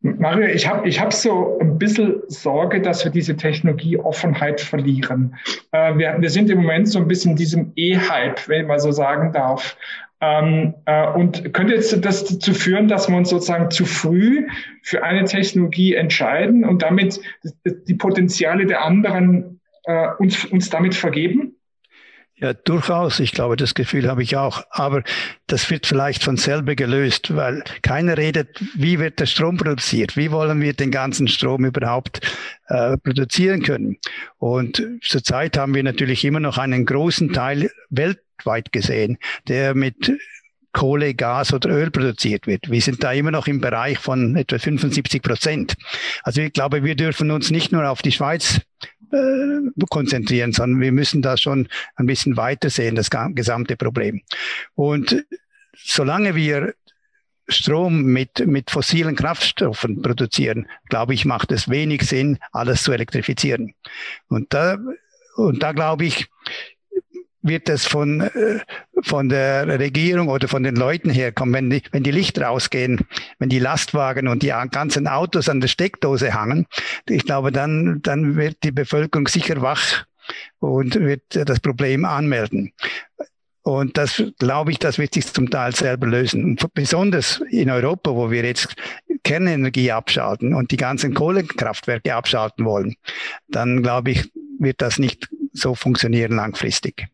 Mario, 0.00 0.46
ich 0.46 0.68
habe 0.68 0.88
ich 0.88 1.00
hab 1.00 1.12
so 1.12 1.58
ein 1.60 1.76
bisschen 1.76 2.22
Sorge, 2.28 2.80
dass 2.80 3.04
wir 3.04 3.10
diese 3.10 3.36
Technologieoffenheit 3.36 4.60
verlieren. 4.60 5.34
Äh, 5.72 5.96
wir, 5.96 6.16
wir 6.20 6.30
sind 6.30 6.50
im 6.50 6.58
Moment 6.58 6.88
so 6.88 7.00
ein 7.00 7.08
bisschen 7.08 7.32
in 7.32 7.36
diesem 7.36 7.72
E-Hype, 7.74 8.48
wenn 8.48 8.66
man 8.66 8.78
so 8.78 8.92
sagen 8.92 9.32
darf. 9.32 9.76
Ähm, 10.20 10.74
äh, 10.86 11.08
und 11.10 11.52
könnte 11.52 11.74
jetzt 11.74 12.04
das 12.04 12.24
dazu 12.24 12.52
führen, 12.52 12.88
dass 12.88 13.08
wir 13.08 13.16
uns 13.16 13.30
sozusagen 13.30 13.70
zu 13.70 13.84
früh 13.84 14.46
für 14.82 15.02
eine 15.02 15.24
Technologie 15.24 15.94
entscheiden 15.94 16.64
und 16.64 16.82
damit 16.82 17.20
die 17.64 17.94
Potenziale 17.94 18.66
der 18.66 18.84
anderen 18.84 19.60
äh, 19.84 20.08
uns, 20.18 20.44
uns 20.44 20.70
damit 20.70 20.94
vergeben? 20.94 21.47
Ja, 22.40 22.52
durchaus. 22.52 23.18
Ich 23.18 23.32
glaube, 23.32 23.56
das 23.56 23.74
Gefühl 23.74 24.08
habe 24.08 24.22
ich 24.22 24.36
auch. 24.36 24.62
Aber 24.70 25.02
das 25.48 25.68
wird 25.70 25.86
vielleicht 25.86 26.22
von 26.22 26.36
selber 26.36 26.76
gelöst, 26.76 27.34
weil 27.34 27.64
keiner 27.82 28.16
redet, 28.16 28.48
wie 28.76 28.98
wird 29.00 29.18
der 29.18 29.26
Strom 29.26 29.56
produziert? 29.56 30.16
Wie 30.16 30.30
wollen 30.30 30.60
wir 30.60 30.72
den 30.72 30.90
ganzen 30.92 31.26
Strom 31.26 31.64
überhaupt 31.64 32.20
äh, 32.68 32.96
produzieren 32.98 33.62
können? 33.62 33.96
Und 34.38 34.82
zurzeit 35.02 35.58
haben 35.58 35.74
wir 35.74 35.82
natürlich 35.82 36.24
immer 36.24 36.40
noch 36.40 36.58
einen 36.58 36.86
großen 36.86 37.32
Teil 37.32 37.70
Welt 37.90 38.20
weltweit 38.38 38.72
gesehen, 38.72 39.18
der 39.48 39.74
mit 39.74 40.12
Kohle, 40.72 41.14
Gas 41.14 41.52
oder 41.52 41.70
Öl 41.70 41.90
produziert 41.90 42.46
wird. 42.46 42.70
Wir 42.70 42.80
sind 42.80 43.02
da 43.02 43.12
immer 43.12 43.30
noch 43.30 43.46
im 43.46 43.60
Bereich 43.60 43.98
von 43.98 44.36
etwa 44.36 44.58
75 44.58 45.22
Prozent. 45.22 45.76
Also 46.22 46.42
ich 46.42 46.52
glaube, 46.52 46.84
wir 46.84 46.94
dürfen 46.94 47.30
uns 47.30 47.50
nicht 47.50 47.72
nur 47.72 47.88
auf 47.88 48.02
die 48.02 48.12
Schweiz 48.12 48.60
konzentrieren, 49.90 50.52
sondern 50.52 50.80
wir 50.80 50.92
müssen 50.92 51.22
da 51.22 51.36
schon 51.36 51.68
ein 51.96 52.06
bisschen 52.06 52.36
weiter 52.36 52.70
sehen, 52.70 52.94
das 52.94 53.10
gesamte 53.10 53.76
Problem. 53.76 54.22
Und 54.74 55.24
solange 55.74 56.34
wir 56.34 56.74
Strom 57.48 58.02
mit, 58.02 58.46
mit 58.46 58.70
fossilen 58.70 59.16
Kraftstoffen 59.16 60.02
produzieren, 60.02 60.68
glaube 60.90 61.14
ich, 61.14 61.24
macht 61.24 61.50
es 61.50 61.70
wenig 61.70 62.02
Sinn, 62.02 62.38
alles 62.52 62.82
zu 62.82 62.92
elektrifizieren. 62.92 63.74
Und 64.28 64.52
da, 64.52 64.76
und 65.36 65.62
da 65.62 65.72
glaube 65.72 66.04
ich, 66.04 66.28
wird 67.42 67.68
es 67.68 67.86
von, 67.86 68.20
äh, 68.20 68.60
von 69.02 69.28
der 69.28 69.78
Regierung 69.78 70.28
oder 70.28 70.48
von 70.48 70.62
den 70.62 70.76
Leuten 70.76 71.10
herkommen, 71.10 71.54
wenn 71.54 71.70
die, 71.70 71.82
wenn 71.92 72.02
die 72.02 72.10
Lichter 72.10 72.50
ausgehen, 72.50 73.06
wenn 73.38 73.48
die 73.48 73.58
Lastwagen 73.58 74.28
und 74.28 74.42
die 74.42 74.52
ganzen 74.70 75.06
Autos 75.06 75.48
an 75.48 75.60
der 75.60 75.68
Steckdose 75.68 76.34
hangen. 76.34 76.66
Ich 77.08 77.24
glaube, 77.24 77.52
dann, 77.52 78.00
dann 78.02 78.36
wird 78.36 78.58
die 78.64 78.72
Bevölkerung 78.72 79.28
sicher 79.28 79.62
wach 79.62 80.04
und 80.58 80.94
wird 80.96 81.22
das 81.30 81.60
Problem 81.60 82.04
anmelden. 82.04 82.72
Und 83.62 83.98
das 83.98 84.22
glaube 84.38 84.70
ich, 84.70 84.78
das 84.78 84.98
wird 84.98 85.12
sich 85.12 85.30
zum 85.30 85.50
Teil 85.50 85.74
selber 85.74 86.06
lösen. 86.06 86.42
Und 86.42 86.72
besonders 86.72 87.42
in 87.50 87.70
Europa, 87.70 88.14
wo 88.14 88.30
wir 88.30 88.42
jetzt 88.42 88.74
Kernenergie 89.24 89.92
abschalten 89.92 90.54
und 90.54 90.70
die 90.70 90.78
ganzen 90.78 91.12
Kohlekraftwerke 91.12 92.14
abschalten 92.14 92.64
wollen, 92.64 92.96
dann 93.48 93.82
glaube 93.82 94.12
ich, 94.12 94.32
wird 94.58 94.80
das 94.80 94.98
nicht 94.98 95.28
so 95.52 95.74
funktionieren 95.74 96.36
langfristig. 96.36 97.08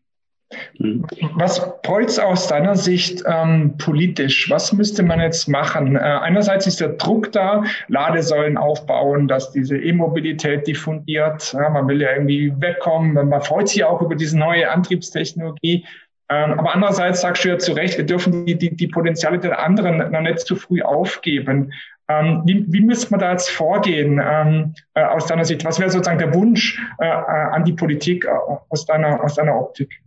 Was 1.35 1.81
bräuchte 1.81 2.25
aus 2.25 2.47
deiner 2.47 2.75
Sicht 2.75 3.23
ähm, 3.25 3.77
politisch? 3.77 4.49
Was 4.49 4.71
müsste 4.73 5.03
man 5.03 5.19
jetzt 5.19 5.47
machen? 5.47 5.95
Äh, 5.95 5.99
einerseits 5.99 6.67
ist 6.67 6.79
der 6.79 6.89
Druck 6.89 7.31
da, 7.31 7.63
Ladesäulen 7.87 8.57
aufbauen, 8.57 9.27
dass 9.27 9.51
diese 9.51 9.77
E-Mobilität 9.77 10.67
diffundiert. 10.67 11.53
Ja, 11.53 11.69
man 11.69 11.87
will 11.87 12.01
ja 12.01 12.11
irgendwie 12.13 12.53
wegkommen. 12.59 13.13
Man 13.13 13.41
freut 13.41 13.69
sich 13.69 13.83
auch 13.83 14.01
über 14.01 14.15
diese 14.15 14.37
neue 14.37 14.69
Antriebstechnologie. 14.69 15.85
Ähm, 16.29 16.59
aber 16.59 16.73
andererseits 16.73 17.21
sagst 17.21 17.43
du 17.43 17.49
ja 17.49 17.57
zu 17.57 17.73
Recht, 17.73 17.97
wir 17.97 18.05
dürfen 18.05 18.45
die, 18.45 18.57
die, 18.57 18.75
die 18.75 18.87
Potenziale 18.87 19.39
der 19.39 19.63
anderen 19.63 20.11
noch 20.11 20.21
nicht 20.21 20.39
zu 20.39 20.55
früh 20.55 20.81
aufgeben. 20.81 21.71
Ähm, 22.07 22.43
wie, 22.45 22.65
wie 22.67 22.81
müsste 22.81 23.11
man 23.11 23.19
da 23.19 23.31
jetzt 23.31 23.49
vorgehen 23.49 24.21
ähm, 24.23 24.75
äh, 24.93 25.03
aus 25.03 25.25
deiner 25.25 25.45
Sicht? 25.45 25.65
Was 25.65 25.79
wäre 25.79 25.89
sozusagen 25.89 26.19
der 26.19 26.33
Wunsch 26.35 26.79
äh, 26.99 27.05
äh 27.05 27.09
an 27.09 27.63
die 27.63 27.73
Politik 27.73 28.25
äh, 28.25 28.29
aus, 28.69 28.85
deiner, 28.85 29.23
aus 29.23 29.35
deiner 29.35 29.55
Optik? 29.55 30.01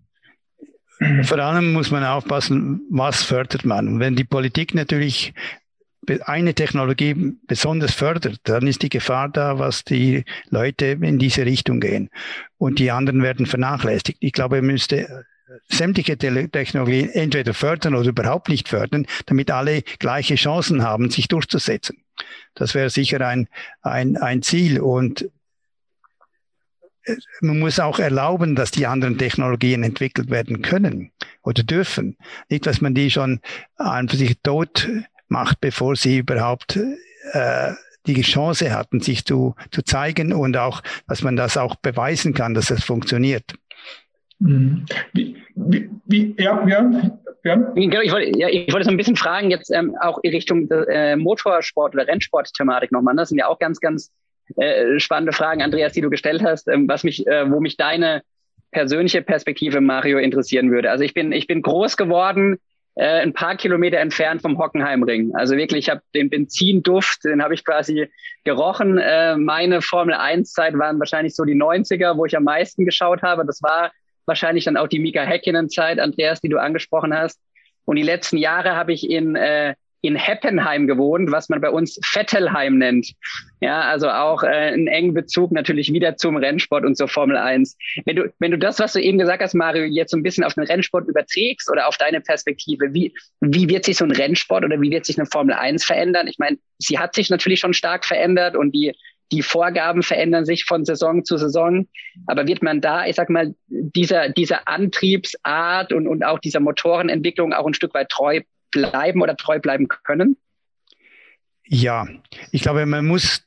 Vor 1.22 1.38
allem 1.38 1.72
muss 1.72 1.90
man 1.90 2.04
aufpassen, 2.04 2.80
was 2.90 3.22
fördert 3.22 3.64
man. 3.64 4.00
Wenn 4.00 4.16
die 4.16 4.24
Politik 4.24 4.74
natürlich 4.74 5.32
eine 6.24 6.54
Technologie 6.54 7.34
besonders 7.46 7.94
fördert, 7.94 8.40
dann 8.44 8.66
ist 8.66 8.82
die 8.82 8.88
Gefahr 8.88 9.28
da, 9.28 9.58
was 9.58 9.84
die 9.84 10.24
Leute 10.48 10.86
in 10.86 11.18
diese 11.18 11.44
Richtung 11.44 11.80
gehen. 11.80 12.10
Und 12.56 12.78
die 12.78 12.90
anderen 12.90 13.22
werden 13.22 13.46
vernachlässigt. 13.46 14.16
Ich 14.20 14.32
glaube, 14.32 14.56
man 14.56 14.72
müsste 14.72 15.24
sämtliche 15.68 16.16
Technologien 16.18 17.10
entweder 17.10 17.54
fördern 17.54 17.94
oder 17.94 18.08
überhaupt 18.08 18.48
nicht 18.48 18.68
fördern, 18.68 19.06
damit 19.26 19.50
alle 19.50 19.82
gleiche 19.98 20.34
Chancen 20.34 20.82
haben, 20.82 21.10
sich 21.10 21.28
durchzusetzen. 21.28 21.98
Das 22.54 22.74
wäre 22.74 22.90
sicher 22.90 23.26
ein, 23.26 23.48
ein, 23.82 24.16
ein 24.16 24.42
Ziel. 24.42 24.80
Und 24.80 25.22
äh, 25.22 25.28
man 27.40 27.58
muss 27.58 27.80
auch 27.80 27.98
erlauben, 27.98 28.54
dass 28.54 28.70
die 28.70 28.86
anderen 28.86 29.18
Technologien 29.18 29.82
entwickelt 29.82 30.30
werden 30.30 30.62
können 30.62 31.10
oder 31.42 31.62
dürfen. 31.62 32.16
Nicht, 32.48 32.66
dass 32.66 32.80
man 32.80 32.94
die 32.94 33.10
schon 33.10 33.40
einfach 33.76 34.16
sich 34.16 34.38
tot 34.42 34.88
macht, 35.28 35.60
bevor 35.60 35.96
sie 35.96 36.18
überhaupt 36.18 36.78
äh, 37.32 37.72
die 38.06 38.22
Chance 38.22 38.74
hatten, 38.74 39.00
sich 39.00 39.24
zu, 39.24 39.54
zu 39.70 39.82
zeigen 39.82 40.32
und 40.32 40.56
auch, 40.56 40.82
dass 41.06 41.22
man 41.22 41.36
das 41.36 41.56
auch 41.56 41.76
beweisen 41.76 42.34
kann, 42.34 42.54
dass 42.54 42.70
es 42.70 42.84
funktioniert. 42.84 43.54
Mhm. 44.38 44.86
Wie, 45.12 45.36
wie, 45.54 45.90
wie, 46.06 46.34
ja, 46.38 46.66
ja, 46.66 46.90
ja. 47.44 47.72
Ich 47.74 48.12
wollte, 48.12 48.38
ja, 48.38 48.48
ich 48.48 48.72
wollte 48.72 48.84
so 48.84 48.90
ein 48.90 48.96
bisschen 48.96 49.16
fragen, 49.16 49.50
jetzt 49.50 49.70
ähm, 49.70 49.94
auch 50.00 50.18
in 50.22 50.32
Richtung 50.32 50.70
äh, 50.70 51.16
Motorsport 51.16 51.94
oder 51.94 52.06
Rennsport-Thematik 52.06 52.92
nochmal. 52.92 53.16
Das 53.16 53.30
sind 53.30 53.38
ja 53.38 53.48
auch 53.48 53.58
ganz, 53.58 53.80
ganz 53.80 54.12
äh, 54.56 54.98
spannende 54.98 55.32
Fragen, 55.32 55.62
Andreas, 55.62 55.92
die 55.92 56.00
du 56.00 56.10
gestellt 56.10 56.42
hast, 56.42 56.68
ähm, 56.68 56.88
was 56.88 57.04
mich, 57.04 57.26
äh, 57.26 57.50
wo 57.50 57.60
mich 57.60 57.76
deine 57.76 58.22
persönliche 58.70 59.22
Perspektive, 59.22 59.80
Mario, 59.80 60.18
interessieren 60.18 60.70
würde. 60.70 60.90
Also 60.90 61.04
ich 61.04 61.14
bin, 61.14 61.32
ich 61.32 61.46
bin 61.46 61.62
groß 61.62 61.96
geworden, 61.96 62.58
äh, 62.98 63.20
ein 63.20 63.32
paar 63.32 63.56
Kilometer 63.56 63.98
entfernt 63.98 64.42
vom 64.42 64.58
Hockenheimring. 64.58 65.32
Also 65.34 65.56
wirklich, 65.56 65.86
ich 65.86 65.90
habe 65.90 66.02
den 66.14 66.30
Benzinduft, 66.30 67.24
den 67.24 67.42
habe 67.42 67.54
ich 67.54 67.64
quasi 67.64 68.08
gerochen. 68.44 68.98
Äh, 68.98 69.36
meine 69.36 69.82
Formel 69.82 70.14
1-Zeit 70.14 70.76
waren 70.76 70.98
wahrscheinlich 70.98 71.34
so 71.34 71.44
die 71.44 71.54
90er, 71.54 72.16
wo 72.16 72.26
ich 72.26 72.36
am 72.36 72.44
meisten 72.44 72.84
geschaut 72.84 73.22
habe. 73.22 73.46
Das 73.46 73.62
war 73.62 73.92
wahrscheinlich 74.26 74.64
dann 74.64 74.76
auch 74.76 74.88
die 74.88 74.98
Mika 74.98 75.22
Häkkinen-Zeit, 75.22 76.00
Andreas, 76.00 76.40
die 76.40 76.48
du 76.48 76.58
angesprochen 76.58 77.16
hast. 77.16 77.40
Und 77.84 77.96
die 77.96 78.02
letzten 78.02 78.36
Jahre 78.36 78.76
habe 78.76 78.92
ich 78.92 79.08
in, 79.08 79.36
äh, 79.36 79.74
in 80.00 80.16
Heppenheim 80.16 80.86
gewohnt, 80.86 81.32
was 81.32 81.48
man 81.48 81.60
bei 81.60 81.70
uns 81.70 81.98
Vettelheim 82.04 82.78
nennt. 82.78 83.12
Ja, 83.60 83.80
also 83.82 84.08
auch 84.08 84.44
äh, 84.44 84.46
einen 84.46 84.86
engen 84.86 85.14
Bezug 85.14 85.50
natürlich 85.50 85.92
wieder 85.92 86.16
zum 86.16 86.36
Rennsport 86.36 86.84
und 86.84 86.96
zur 86.96 87.08
Formel 87.08 87.36
1. 87.36 87.76
Wenn 88.04 88.16
du, 88.16 88.32
wenn 88.38 88.52
du 88.52 88.58
das, 88.58 88.78
was 88.78 88.92
du 88.92 89.00
eben 89.00 89.18
gesagt 89.18 89.42
hast, 89.42 89.54
Mario, 89.54 89.84
jetzt 89.84 90.12
so 90.12 90.16
ein 90.16 90.22
bisschen 90.22 90.44
auf 90.44 90.54
den 90.54 90.64
Rennsport 90.64 91.08
überträgst 91.08 91.70
oder 91.70 91.88
auf 91.88 91.96
deine 91.96 92.20
Perspektive, 92.20 92.94
wie, 92.94 93.12
wie 93.40 93.68
wird 93.68 93.84
sich 93.84 93.96
so 93.96 94.04
ein 94.04 94.12
Rennsport 94.12 94.64
oder 94.64 94.80
wie 94.80 94.90
wird 94.90 95.04
sich 95.04 95.18
eine 95.18 95.26
Formel 95.26 95.54
1 95.54 95.84
verändern? 95.84 96.28
Ich 96.28 96.38
meine, 96.38 96.58
sie 96.78 96.98
hat 96.98 97.14
sich 97.14 97.30
natürlich 97.30 97.60
schon 97.60 97.74
stark 97.74 98.04
verändert 98.04 98.56
und 98.56 98.72
die 98.72 98.94
die 99.30 99.42
Vorgaben 99.42 100.02
verändern 100.02 100.44
sich 100.46 100.64
von 100.64 100.86
Saison 100.86 101.24
zu 101.24 101.36
Saison. 101.36 101.86
Aber 102.26 102.46
wird 102.46 102.62
man 102.62 102.80
da, 102.80 103.06
ich 103.06 103.16
sag 103.16 103.28
mal, 103.28 103.54
dieser, 103.66 104.30
dieser 104.30 104.66
Antriebsart 104.68 105.92
und, 105.92 106.08
und 106.08 106.24
auch 106.24 106.38
dieser 106.38 106.60
Motorenentwicklung 106.60 107.52
auch 107.52 107.66
ein 107.66 107.74
Stück 107.74 107.92
weit 107.92 108.08
treu 108.08 108.40
bleiben 108.70 109.22
oder 109.22 109.36
treu 109.36 109.58
bleiben 109.58 109.88
können? 109.88 110.36
Ja, 111.64 112.08
ich 112.50 112.62
glaube, 112.62 112.86
man 112.86 113.06
muss 113.06 113.42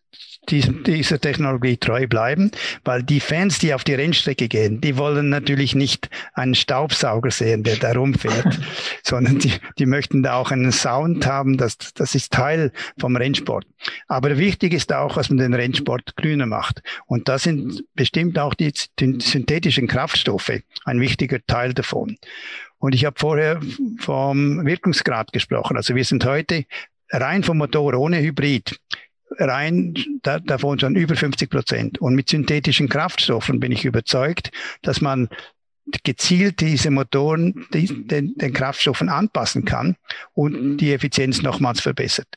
diesem, 0.49 0.83
dieser 0.83 1.19
Technologie 1.19 1.77
treu 1.77 2.07
bleiben, 2.07 2.51
weil 2.83 3.03
die 3.03 3.19
Fans, 3.19 3.59
die 3.59 3.73
auf 3.73 3.83
die 3.83 3.93
Rennstrecke 3.93 4.47
gehen, 4.47 4.81
die 4.81 4.97
wollen 4.97 5.29
natürlich 5.29 5.75
nicht 5.75 6.09
einen 6.33 6.55
Staubsauger 6.55 7.31
sehen, 7.31 7.63
der 7.63 7.77
da 7.77 7.93
rumfährt, 7.93 8.59
sondern 9.03 9.39
die, 9.39 9.53
die 9.77 9.85
möchten 9.85 10.23
da 10.23 10.35
auch 10.35 10.51
einen 10.51 10.71
Sound 10.71 11.25
haben, 11.25 11.57
das, 11.57 11.77
das 11.93 12.15
ist 12.15 12.31
Teil 12.31 12.71
vom 12.99 13.15
Rennsport. 13.15 13.65
Aber 14.07 14.37
wichtig 14.37 14.73
ist 14.73 14.91
auch, 14.93 15.15
dass 15.15 15.29
man 15.29 15.37
den 15.37 15.53
Rennsport 15.53 16.15
grüner 16.15 16.45
macht. 16.45 16.81
Und 17.05 17.29
da 17.29 17.37
sind 17.37 17.83
bestimmt 17.93 18.37
auch 18.39 18.53
die, 18.53 18.73
die 18.99 19.19
synthetischen 19.21 19.87
Kraftstoffe 19.87 20.61
ein 20.85 20.99
wichtiger 20.99 21.39
Teil 21.45 21.73
davon. 21.73 22.17
Und 22.81 22.95
ich 22.95 23.05
habe 23.05 23.17
vorher 23.17 23.61
vom 23.99 24.65
Wirkungsgrad 24.65 25.31
gesprochen. 25.31 25.77
Also 25.77 25.95
wir 25.95 26.03
sind 26.03 26.25
heute 26.25 26.65
rein 27.11 27.43
vom 27.43 27.59
Motor 27.59 27.93
ohne 27.93 28.19
Hybrid 28.19 28.79
rein 29.37 29.93
da, 30.23 30.39
davon 30.39 30.79
schon 30.79 30.95
über 30.95 31.15
50 31.15 31.49
Prozent. 31.49 32.01
Und 32.01 32.15
mit 32.15 32.29
synthetischen 32.29 32.89
Kraftstoffen 32.89 33.59
bin 33.59 33.71
ich 33.71 33.85
überzeugt, 33.85 34.51
dass 34.81 34.99
man 34.99 35.29
gezielt 36.03 36.59
diese 36.59 36.89
Motoren 36.89 37.67
die, 37.71 38.07
den, 38.07 38.33
den 38.35 38.53
Kraftstoffen 38.53 39.09
anpassen 39.09 39.63
kann 39.63 39.95
und 40.33 40.77
die 40.77 40.91
Effizienz 40.91 41.43
nochmals 41.43 41.81
verbessert. 41.81 42.35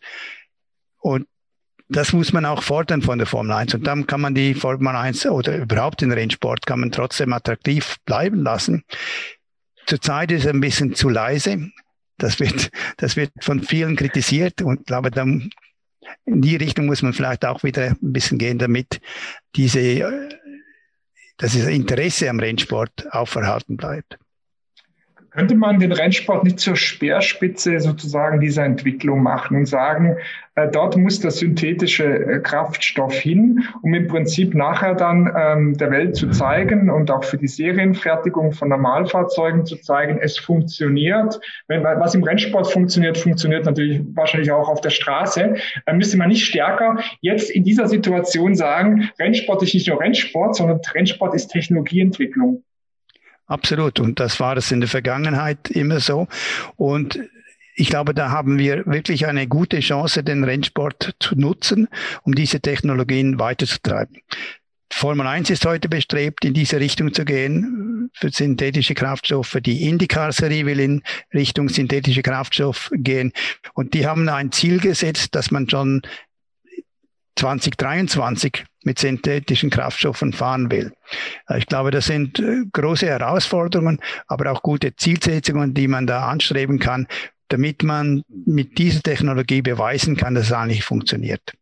Und 0.98 1.26
das 1.88 2.12
muss 2.12 2.34
man 2.34 2.44
auch 2.44 2.62
fordern 2.62 3.00
von 3.00 3.16
der 3.16 3.26
Formel 3.26 3.52
1. 3.52 3.74
Und 3.74 3.86
dann 3.86 4.06
kann 4.06 4.20
man 4.20 4.34
die 4.34 4.54
Formel 4.54 4.94
1 4.94 5.24
oder 5.26 5.56
überhaupt 5.56 6.02
den 6.02 6.12
Rennsport 6.12 6.66
kann 6.66 6.80
man 6.80 6.92
trotzdem 6.92 7.32
attraktiv 7.32 7.96
bleiben 8.04 8.42
lassen. 8.42 8.84
Zurzeit 9.86 10.32
ist 10.32 10.44
es 10.44 10.50
ein 10.50 10.60
bisschen 10.60 10.94
zu 10.94 11.08
leise. 11.08 11.70
Das 12.18 12.40
wird, 12.40 12.70
das 12.96 13.16
wird 13.16 13.32
von 13.40 13.62
vielen 13.62 13.96
kritisiert 13.96 14.62
und 14.62 14.80
ich 14.80 14.86
glaube, 14.86 15.10
da 15.10 15.22
in 15.22 16.42
die 16.42 16.56
Richtung 16.56 16.86
muss 16.86 17.02
man 17.02 17.12
vielleicht 17.12 17.44
auch 17.44 17.62
wieder 17.62 17.90
ein 17.90 18.12
bisschen 18.12 18.38
gehen, 18.38 18.58
damit 18.58 19.00
diese, 19.56 19.80
äh, 19.80 20.28
dass 21.38 21.54
das 21.54 21.66
Interesse 21.66 22.28
am 22.30 22.38
Rennsport 22.38 23.12
auferhalten 23.12 23.76
bleibt. 23.76 24.18
Könnte 25.34 25.56
man 25.56 25.80
den 25.80 25.90
Rennsport 25.90 26.44
nicht 26.44 26.60
zur 26.60 26.76
Speerspitze 26.76 27.80
sozusagen 27.80 28.40
dieser 28.40 28.64
Entwicklung 28.64 29.20
machen 29.20 29.56
und 29.56 29.66
sagen, 29.66 30.16
äh, 30.54 30.68
dort 30.70 30.96
muss 30.96 31.18
der 31.18 31.32
synthetische 31.32 32.04
äh, 32.04 32.38
Kraftstoff 32.38 33.14
hin, 33.14 33.64
um 33.82 33.92
im 33.94 34.06
Prinzip 34.06 34.54
nachher 34.54 34.94
dann 34.94 35.28
ähm, 35.36 35.76
der 35.76 35.90
Welt 35.90 36.14
zu 36.14 36.30
zeigen 36.30 36.88
und 36.88 37.10
auch 37.10 37.24
für 37.24 37.36
die 37.36 37.48
Serienfertigung 37.48 38.52
von 38.52 38.68
Normalfahrzeugen 38.68 39.66
zu 39.66 39.74
zeigen, 39.76 40.20
es 40.22 40.38
funktioniert. 40.38 41.40
Wenn, 41.66 41.82
was 41.82 42.14
im 42.14 42.22
Rennsport 42.22 42.70
funktioniert, 42.70 43.18
funktioniert 43.18 43.64
natürlich 43.64 44.02
wahrscheinlich 44.14 44.52
auch 44.52 44.68
auf 44.68 44.82
der 44.82 44.90
Straße. 44.90 45.56
Dann 45.86 45.96
müsste 45.96 46.16
man 46.16 46.28
nicht 46.28 46.44
stärker 46.44 47.00
jetzt 47.22 47.50
in 47.50 47.64
dieser 47.64 47.88
Situation 47.88 48.54
sagen, 48.54 49.10
Rennsport 49.18 49.64
ist 49.64 49.74
nicht 49.74 49.88
nur 49.88 50.00
Rennsport, 50.00 50.54
sondern 50.54 50.80
Rennsport 50.94 51.34
ist 51.34 51.48
Technologieentwicklung. 51.48 52.62
Absolut. 53.46 54.00
Und 54.00 54.20
das 54.20 54.40
war 54.40 54.56
es 54.56 54.70
in 54.72 54.80
der 54.80 54.88
Vergangenheit 54.88 55.70
immer 55.70 56.00
so. 56.00 56.28
Und 56.76 57.18
ich 57.76 57.88
glaube, 57.88 58.14
da 58.14 58.30
haben 58.30 58.58
wir 58.58 58.86
wirklich 58.86 59.26
eine 59.26 59.46
gute 59.48 59.80
Chance, 59.80 60.22
den 60.22 60.44
Rennsport 60.44 61.14
zu 61.18 61.34
nutzen, 61.34 61.88
um 62.22 62.34
diese 62.34 62.60
Technologien 62.60 63.38
weiterzutreiben. 63.38 64.20
Formel 64.92 65.26
1 65.26 65.50
ist 65.50 65.66
heute 65.66 65.88
bestrebt, 65.88 66.44
in 66.44 66.54
diese 66.54 66.78
Richtung 66.78 67.12
zu 67.12 67.24
gehen 67.24 68.10
für 68.14 68.30
synthetische 68.30 68.94
Kraftstoffe. 68.94 69.58
Die 69.60 69.88
IndyCar-Serie 69.88 70.66
will 70.66 70.78
in 70.78 71.02
Richtung 71.34 71.68
synthetische 71.68 72.22
Kraftstoff 72.22 72.90
gehen. 72.92 73.32
Und 73.74 73.92
die 73.94 74.06
haben 74.06 74.28
ein 74.28 74.52
Ziel 74.52 74.78
gesetzt, 74.78 75.34
dass 75.34 75.50
man 75.50 75.68
schon 75.68 76.02
2023 77.36 78.64
mit 78.84 78.98
synthetischen 78.98 79.70
Kraftstoffen 79.70 80.32
fahren 80.32 80.70
will. 80.70 80.92
Äh, 81.48 81.58
ich 81.58 81.66
glaube, 81.66 81.90
das 81.90 82.06
sind 82.06 82.38
äh, 82.38 82.64
große 82.72 83.06
Herausforderungen, 83.06 84.00
aber 84.26 84.52
auch 84.52 84.62
gute 84.62 84.94
Zielsetzungen, 84.94 85.74
die 85.74 85.88
man 85.88 86.06
da 86.06 86.28
anstreben 86.28 86.78
kann, 86.78 87.06
damit 87.48 87.82
man 87.82 88.22
mit 88.28 88.78
dieser 88.78 89.02
Technologie 89.02 89.62
beweisen 89.62 90.16
kann, 90.16 90.34
dass 90.34 90.46
es 90.46 90.52
eigentlich 90.52 90.84
funktioniert. 90.84 91.52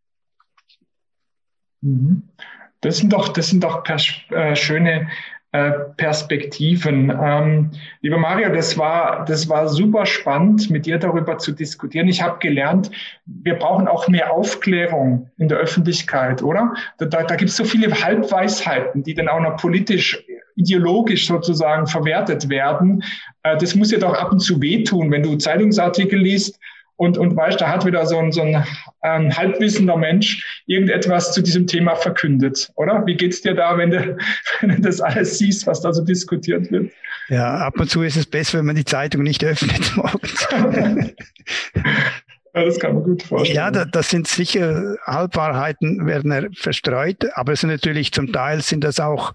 Mhm. 1.81 2.23
Das 2.81 2.97
sind 2.97 3.13
doch, 3.13 3.29
das 3.29 3.49
sind 3.49 3.63
doch 3.63 3.85
äh, 4.31 4.57
schöne 4.57 5.09
Perspektiven. 5.53 7.13
Ähm, 7.23 7.71
lieber 8.01 8.17
Mario, 8.17 8.55
das 8.55 8.79
war, 8.79 9.27
das 9.27 9.51
war 9.51 9.69
super 9.69 10.07
spannend, 10.07 10.71
mit 10.71 10.87
dir 10.87 10.99
darüber 10.99 11.37
zu 11.37 11.53
diskutieren. 11.53 12.09
Ich 12.09 12.23
habe 12.23 12.39
gelernt, 12.39 12.91
wir 13.27 13.57
brauchen 13.57 13.87
auch 13.87 14.09
mehr 14.09 14.33
Aufklärung 14.33 15.31
in 15.37 15.49
der 15.49 15.59
Öffentlichkeit, 15.59 16.43
oder? 16.43 16.73
Da, 16.97 17.05
da, 17.05 17.25
da 17.25 17.37
gibt 17.37 17.51
es 17.51 17.57
so 17.59 17.65
viele 17.65 17.93
Halbweisheiten, 17.93 19.03
die 19.03 19.13
dann 19.13 19.29
auch 19.29 19.41
noch 19.41 19.59
politisch, 19.59 20.25
ideologisch 20.57 21.27
sozusagen 21.27 21.87
verwertet 21.87 22.49
werden. 22.49 23.05
Äh, 23.43 23.59
das 23.59 23.75
muss 23.75 23.91
ja 23.91 23.99
doch 23.99 24.15
ab 24.15 24.33
und 24.33 24.41
zu 24.41 24.63
wehtun, 24.63 25.11
wenn 25.11 25.23
du 25.23 25.37
Zeitungsartikel 25.37 26.19
liest 26.19 26.59
und, 26.97 27.19
und 27.19 27.37
weißt, 27.37 27.61
da 27.61 27.69
hat 27.69 27.85
wieder 27.85 28.07
so 28.07 28.19
ein, 28.19 28.33
so 28.33 28.43
ein, 28.43 28.65
ein 29.01 29.37
halbwissender 29.37 29.97
Mensch 29.97 30.63
irgendetwas 30.67 31.33
zu 31.33 31.43
diesem 31.43 31.67
Thema 31.67 31.97
verkündet, 31.97 32.71
oder? 32.77 33.05
Wie 33.07 33.17
geht's 33.17 33.43
dir 33.43 33.55
da, 33.55 33.77
wenn 33.77 33.91
du, 33.91 34.17
wenn 34.61 34.71
du 34.71 34.81
das 34.83 35.01
alles 35.01 35.39
siehst, 35.39 35.67
was 35.67 35.81
da 35.81 35.93
so 35.93 36.05
diskutiert 36.05 36.71
wird? 36.71 36.93
Ja, 37.29 37.59
ab 37.59 37.79
und 37.79 37.89
zu 37.91 38.03
ist 38.03 38.17
es 38.17 38.27
besser, 38.27 38.59
wenn 38.59 38.67
man 38.67 38.77
die 38.77 38.85
Zeitung 38.85 39.23
nicht 39.23 39.45
öffnet 39.45 39.93
morgens. 39.97 40.49
Ja, 42.55 42.65
das 42.65 42.79
kann 42.79 42.95
man 42.95 43.05
gut 43.05 43.23
vorstellen. 43.23 43.57
Ja, 43.57 43.71
da, 43.71 43.85
das 43.87 44.11
sind 44.11 44.29
sicher 44.29 44.97
Halbwahrheiten, 45.07 46.07
werden 46.07 46.53
verstreut, 46.55 47.25
aber 47.35 47.53
es 47.53 47.61
sind 47.61 47.71
natürlich 47.71 48.13
zum 48.13 48.33
Teil 48.33 48.61
sind 48.61 48.85
das 48.85 49.01
auch 49.01 49.33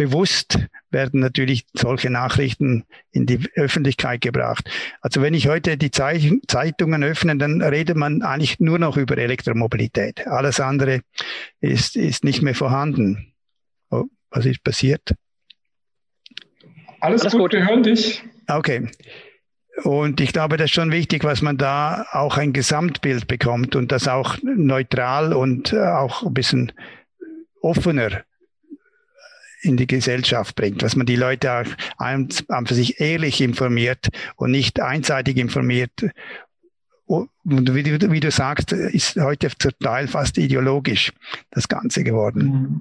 bewusst 0.00 0.58
werden 0.90 1.20
natürlich 1.20 1.66
solche 1.74 2.08
Nachrichten 2.08 2.84
in 3.12 3.26
die 3.26 3.38
Öffentlichkeit 3.54 4.22
gebracht. 4.22 4.70
Also 5.02 5.20
wenn 5.20 5.34
ich 5.34 5.46
heute 5.46 5.76
die 5.76 5.90
Zeitungen 5.90 7.04
öffne, 7.04 7.36
dann 7.36 7.60
redet 7.60 7.98
man 7.98 8.22
eigentlich 8.22 8.60
nur 8.60 8.78
noch 8.78 8.96
über 8.96 9.18
Elektromobilität. 9.18 10.26
Alles 10.26 10.58
andere 10.58 11.02
ist, 11.60 11.96
ist 11.96 12.24
nicht 12.24 12.40
mehr 12.40 12.54
vorhanden. 12.54 13.34
Oh, 13.90 14.04
was 14.30 14.46
ist 14.46 14.64
passiert? 14.64 15.12
Alles, 17.00 17.20
Alles 17.20 17.32
gut, 17.32 17.42
gut, 17.42 17.52
wir 17.52 17.68
hören 17.68 17.82
dich. 17.82 18.22
Okay. 18.48 18.88
Und 19.84 20.18
ich 20.22 20.32
glaube, 20.32 20.56
das 20.56 20.66
ist 20.66 20.74
schon 20.74 20.92
wichtig, 20.92 21.24
was 21.24 21.42
man 21.42 21.58
da 21.58 22.06
auch 22.12 22.38
ein 22.38 22.54
Gesamtbild 22.54 23.26
bekommt 23.26 23.76
und 23.76 23.92
das 23.92 24.08
auch 24.08 24.38
neutral 24.42 25.34
und 25.34 25.74
auch 25.74 26.22
ein 26.22 26.32
bisschen 26.32 26.72
offener 27.60 28.24
in 29.62 29.76
die 29.76 29.86
Gesellschaft 29.86 30.56
bringt, 30.56 30.82
dass 30.82 30.96
man 30.96 31.06
die 31.06 31.16
Leute 31.16 31.52
auch 31.52 31.66
an 31.98 32.28
für 32.66 32.74
sich 32.74 33.00
ehrlich 33.00 33.40
informiert 33.40 34.08
und 34.36 34.50
nicht 34.50 34.80
einseitig 34.80 35.36
informiert. 35.36 36.06
Und 37.06 37.30
wie, 37.44 37.84
wie 37.84 38.20
du 38.20 38.30
sagst, 38.30 38.72
ist 38.72 39.16
heute 39.16 39.50
zum 39.58 39.72
Teil 39.80 40.06
fast 40.06 40.38
ideologisch 40.38 41.12
das 41.50 41.68
Ganze 41.68 42.04
geworden. 42.04 42.44
Mhm. 42.44 42.80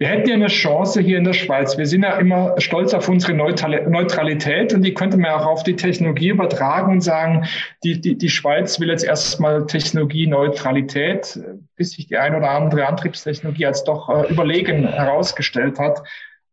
Wir 0.00 0.08
hätten 0.08 0.30
ja 0.30 0.34
eine 0.34 0.46
Chance 0.46 1.02
hier 1.02 1.18
in 1.18 1.24
der 1.24 1.34
Schweiz. 1.34 1.76
Wir 1.76 1.84
sind 1.84 2.04
ja 2.04 2.16
immer 2.16 2.58
stolz 2.58 2.94
auf 2.94 3.06
unsere 3.10 3.34
Neutralität 3.34 4.72
und 4.72 4.80
die 4.80 4.94
könnte 4.94 5.18
man 5.18 5.32
auch 5.32 5.44
auf 5.44 5.62
die 5.62 5.76
Technologie 5.76 6.30
übertragen 6.30 6.90
und 6.90 7.02
sagen, 7.02 7.46
die, 7.84 8.00
die, 8.00 8.16
die 8.16 8.30
Schweiz 8.30 8.80
will 8.80 8.88
jetzt 8.88 9.04
erstmal 9.04 9.66
Technologieneutralität, 9.66 11.38
bis 11.76 11.90
sich 11.90 12.06
die 12.06 12.16
ein 12.16 12.34
oder 12.34 12.48
andere 12.48 12.86
Antriebstechnologie 12.86 13.66
als 13.66 13.84
doch 13.84 14.08
äh, 14.08 14.32
überlegen 14.32 14.88
herausgestellt 14.88 15.78
hat. 15.78 16.02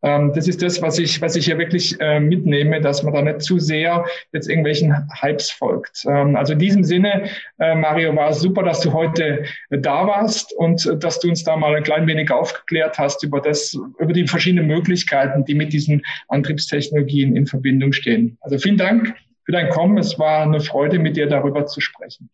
Ähm, 0.04 0.32
das 0.34 0.48
ist 0.48 0.62
das, 0.62 0.82
was 0.82 1.00
ich, 1.00 1.22
was 1.22 1.36
ich 1.36 1.46
hier 1.46 1.58
wirklich 1.58 2.00
äh, 2.00 2.20
mitnehme, 2.20 2.82
dass 2.82 3.04
man 3.04 3.14
da 3.14 3.22
nicht 3.22 3.42
zu 3.42 3.60
sehr 3.60 4.06
jetzt 4.32 4.50
irgendwelchen 4.50 4.96
Hypes 5.22 5.50
folgt. 5.50 6.06
Ähm, 6.08 6.36
also 6.36 6.54
in 6.54 6.60
diesem 6.60 6.84
Sinne, 6.84 7.30
äh, 7.60 7.76
Mario, 7.76 8.16
war 8.16 8.30
es 8.30 8.40
super, 8.40 8.64
dass 8.64 8.82
du 8.82 8.94
heute 8.94 9.46
äh, 9.70 9.80
da 9.80 10.06
warst 10.06 10.54
und 10.54 10.86
äh, 10.86 10.98
dass 10.98 11.20
du 11.20 11.30
uns 11.30 11.44
da 11.44 11.56
mal 11.58 11.76
ein 11.76 11.84
klein 11.84 12.06
wenig 12.06 12.32
aufgeklärt 12.32 12.98
hast 13.00 13.24
über 13.24 13.42
das, 13.42 13.74
über 14.00 14.14
die 14.14 14.28
verschiedenen 14.28 14.68
Möglichkeiten, 14.68 15.46
die 15.46 15.56
mit 15.56 15.74
diesen 15.74 16.04
Antriebstechnologien 16.28 17.36
in 17.36 17.48
Verbindung 17.48 17.92
stehen. 17.92 18.38
Also 18.42 18.60
vielen 18.60 18.78
Dank 18.78 19.16
für 19.46 19.52
dein 19.52 19.70
Kommen. 19.70 19.98
Es 19.98 20.20
war 20.20 20.44
eine 20.44 20.60
Freude, 20.60 21.00
mit 21.00 21.18
dir 21.18 21.28
darüber 21.28 21.66
zu 21.66 21.82
sprechen. 21.82 22.30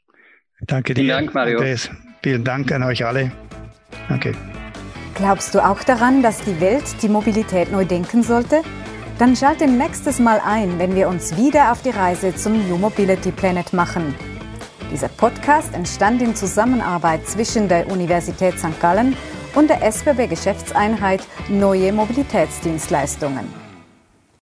Danke 0.67 0.93
dir. 0.93 1.01
Vielen 1.01 1.15
Dank, 1.15 1.33
Mario. 1.33 1.63
Vielen 2.21 2.43
Dank 2.43 2.71
an 2.71 2.83
euch 2.83 3.05
alle. 3.05 3.31
Danke. 4.09 4.33
Glaubst 5.15 5.53
du 5.53 5.63
auch 5.63 5.83
daran, 5.83 6.23
dass 6.23 6.41
die 6.41 6.59
Welt 6.59 6.83
die 7.01 7.09
Mobilität 7.09 7.71
neu 7.71 7.85
denken 7.85 8.23
sollte? 8.23 8.63
Dann 9.19 9.35
schalte 9.35 9.67
nächstes 9.67 10.19
Mal 10.19 10.41
ein, 10.43 10.79
wenn 10.79 10.95
wir 10.95 11.07
uns 11.07 11.37
wieder 11.37 11.71
auf 11.71 11.83
die 11.83 11.91
Reise 11.91 12.35
zum 12.35 12.67
New 12.67 12.77
Mobility 12.77 13.31
Planet 13.31 13.73
machen. 13.73 14.15
Dieser 14.91 15.09
Podcast 15.09 15.73
entstand 15.75 16.21
in 16.23 16.35
Zusammenarbeit 16.35 17.27
zwischen 17.27 17.67
der 17.67 17.91
Universität 17.91 18.57
St. 18.57 18.79
Gallen 18.81 19.15
und 19.53 19.69
der 19.69 19.83
SBB 19.83 20.27
Geschäftseinheit 20.27 21.21
Neue 21.47 21.93
Mobilitätsdienstleistungen. 21.93 23.62